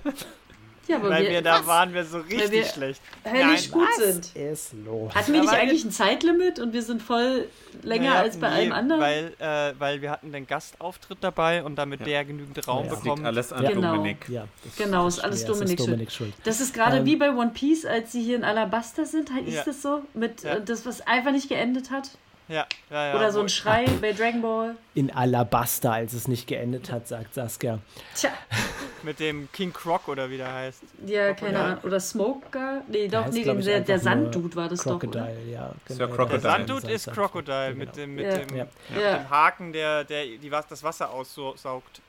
[0.88, 1.66] Ja, aber Weil wir, wir, da was?
[1.66, 3.00] waren wir so richtig wir- schlecht.
[3.24, 4.36] höllisch Nein, gut Was sind.
[4.36, 5.14] ist los?
[5.14, 7.46] Hatten wir nicht Aber eigentlich ein Zeitlimit und wir sind voll
[7.82, 9.00] länger Naja, als bei nee, allem anderen?
[9.00, 12.06] Weil, äh, weil wir hatten den Gastauftritt dabei und damit Ja.
[12.06, 12.90] der genügend Raum Ja.
[12.90, 13.26] Das liegt bekommt.
[13.26, 13.94] alles an Genau.
[13.94, 14.28] Dominik.
[14.28, 16.32] Ja, das Genau, ist alles Dominiks ist Dominiks Schuld.
[16.44, 19.30] das ist gerade Ähm, wie bei One Piece, als sie hier in Alabasta sind.
[19.46, 19.62] Ist Ja.
[19.64, 20.02] das so?
[20.14, 20.54] Mit Ja.
[20.54, 22.10] äh, das, was einfach nicht geendet hat?
[22.52, 23.14] Ja, ja, ja.
[23.16, 24.74] Oder so ein Schrei bei Dragon Ball?
[24.94, 27.78] In Alabasta, als es nicht geendet hat, sagt Saskia.
[28.14, 28.30] Tja,
[29.02, 30.82] Mit dem King Croc oder wie der heißt.
[31.06, 31.64] ja, keine Ja.
[31.64, 31.78] Ahnung.
[31.84, 32.82] Oder Smoker?
[32.88, 35.50] Nee, doch, heißt, nee, ich, der, der Sanddude war das doch, Crocodile, oder?
[35.50, 35.72] ja.
[35.88, 36.06] Genau, Crocodile.
[36.06, 36.40] Der Crocodile.
[36.40, 37.78] Sanddude ist Crocodile Genau.
[37.78, 38.36] mit dem, mit Ja.
[38.38, 38.66] dem, Ja.
[39.00, 39.18] Ja.
[39.18, 42.00] dem Haken, der, der die, das Wasser aussaugt.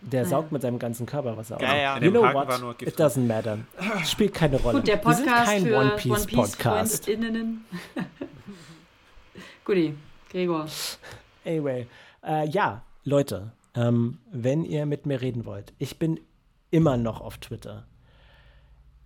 [0.00, 0.28] Der Ja.
[0.28, 1.60] saugt mit seinem ganzen Körper was aus.
[1.62, 1.98] Ja, ja.
[1.98, 2.82] You know Haken what?
[2.82, 3.58] It doesn't matter.
[4.04, 4.78] Spielt keine Rolle.
[4.78, 7.04] Gut, der Wir sind Podcast kein für One One Piece Piece Podcast.
[7.04, 7.64] FreundInnen.
[9.68, 9.92] Guti,
[10.30, 10.66] Gregor.
[11.44, 11.86] Anyway,
[12.26, 16.18] äh, ja, Leute, ähm, wenn ihr mit mir reden wollt, ich bin
[16.70, 17.86] immer noch auf Twitter.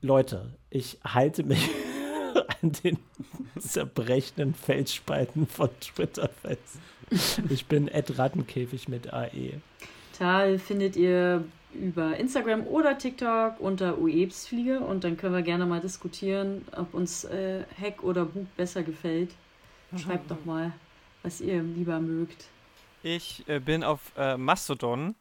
[0.03, 1.69] Leute, ich halte mich
[2.63, 2.99] an den
[3.59, 6.79] zerbrechenden Felsspalten von Twitter fest.
[7.51, 9.55] Ich bin Ed Rattenkäfig mit AE.
[10.17, 11.43] Tal findet ihr
[11.75, 17.25] über Instagram oder TikTok unter Uebsfliege und dann können wir gerne mal diskutieren, ob uns
[17.25, 19.31] äh, Hack oder Bug besser gefällt.
[19.99, 20.73] Schreibt doch mal,
[21.23, 22.47] was ihr lieber mögt.
[23.03, 25.15] Ich äh, bin auf äh, Mastodon,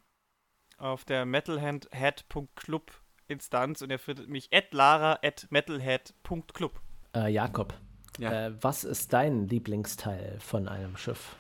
[0.78, 2.92] auf der metalhead.club
[3.28, 6.80] Instanz und ihr findet mich at lara at metalhead.club.
[7.16, 7.74] Äh, Jakob,
[8.18, 11.36] Ja, äh, was ist dein Lieblingsteil von einem Schiff?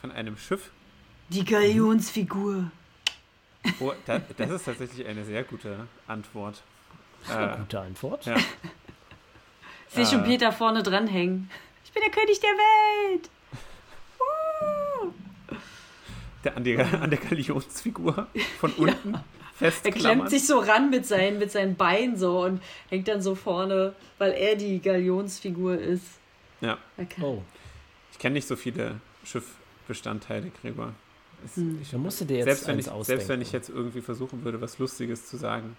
[0.00, 0.70] von einem Schiff.
[1.28, 2.70] Die Galionsfigur.
[3.80, 6.62] Oh, da, das ist tatsächlich eine sehr gute Antwort.
[7.28, 8.24] Äh, Gute Antwort.
[8.26, 8.36] ja.
[9.88, 10.28] Ich sehe schon Äh.
[10.28, 11.50] Peter vorne dranhängen.
[11.98, 13.30] Bin der König der Welt.
[16.44, 18.28] der, an, der, an der Galionsfigur
[18.60, 19.24] von unten Er
[19.72, 20.00] festklammern.
[20.00, 23.94] klemmt sich so ran mit seinen, mit seinen Beinen so und hängt dann so vorne,
[24.18, 26.04] weil er die Galionsfigur ist.
[26.60, 27.42] Ja, Er kann- Oh,
[28.12, 30.92] ich kenne nicht so viele Schiffbestandteile, Gregor.
[31.44, 31.80] Es, Hm.
[31.82, 33.06] ich, da musst du dir jetzt selbst, wenn eins ich, ausdenken.
[33.20, 35.76] selbst wenn ich jetzt irgendwie versuchen würde, was Lustiges zu sagen.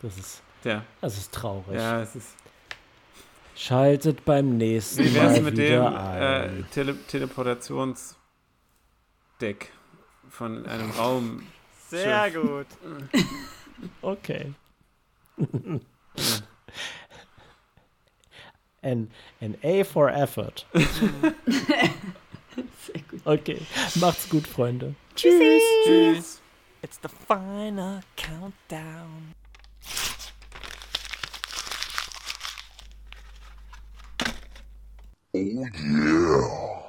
[0.00, 1.74] Das ist, Der, das ist traurig.
[1.78, 2.28] ja, es ist.
[3.56, 6.60] Schaltet beim nächsten Wie wär's Mal mit wieder dem ein.
[6.60, 8.16] äh, Tele Teleportationsdeck
[10.28, 11.42] von einem Raum
[11.88, 12.66] Sehr gut.
[14.00, 14.54] Okay.
[18.82, 20.64] An, an A for effort.
[20.72, 21.32] Sehr
[23.10, 23.20] gut.
[23.26, 23.60] Okay,
[23.96, 24.94] macht's gut, Freunde.
[25.14, 25.62] Tschüss.
[25.84, 26.40] Tschüss.
[26.82, 29.34] It's the final countdown.
[35.36, 36.85] Oh yeah.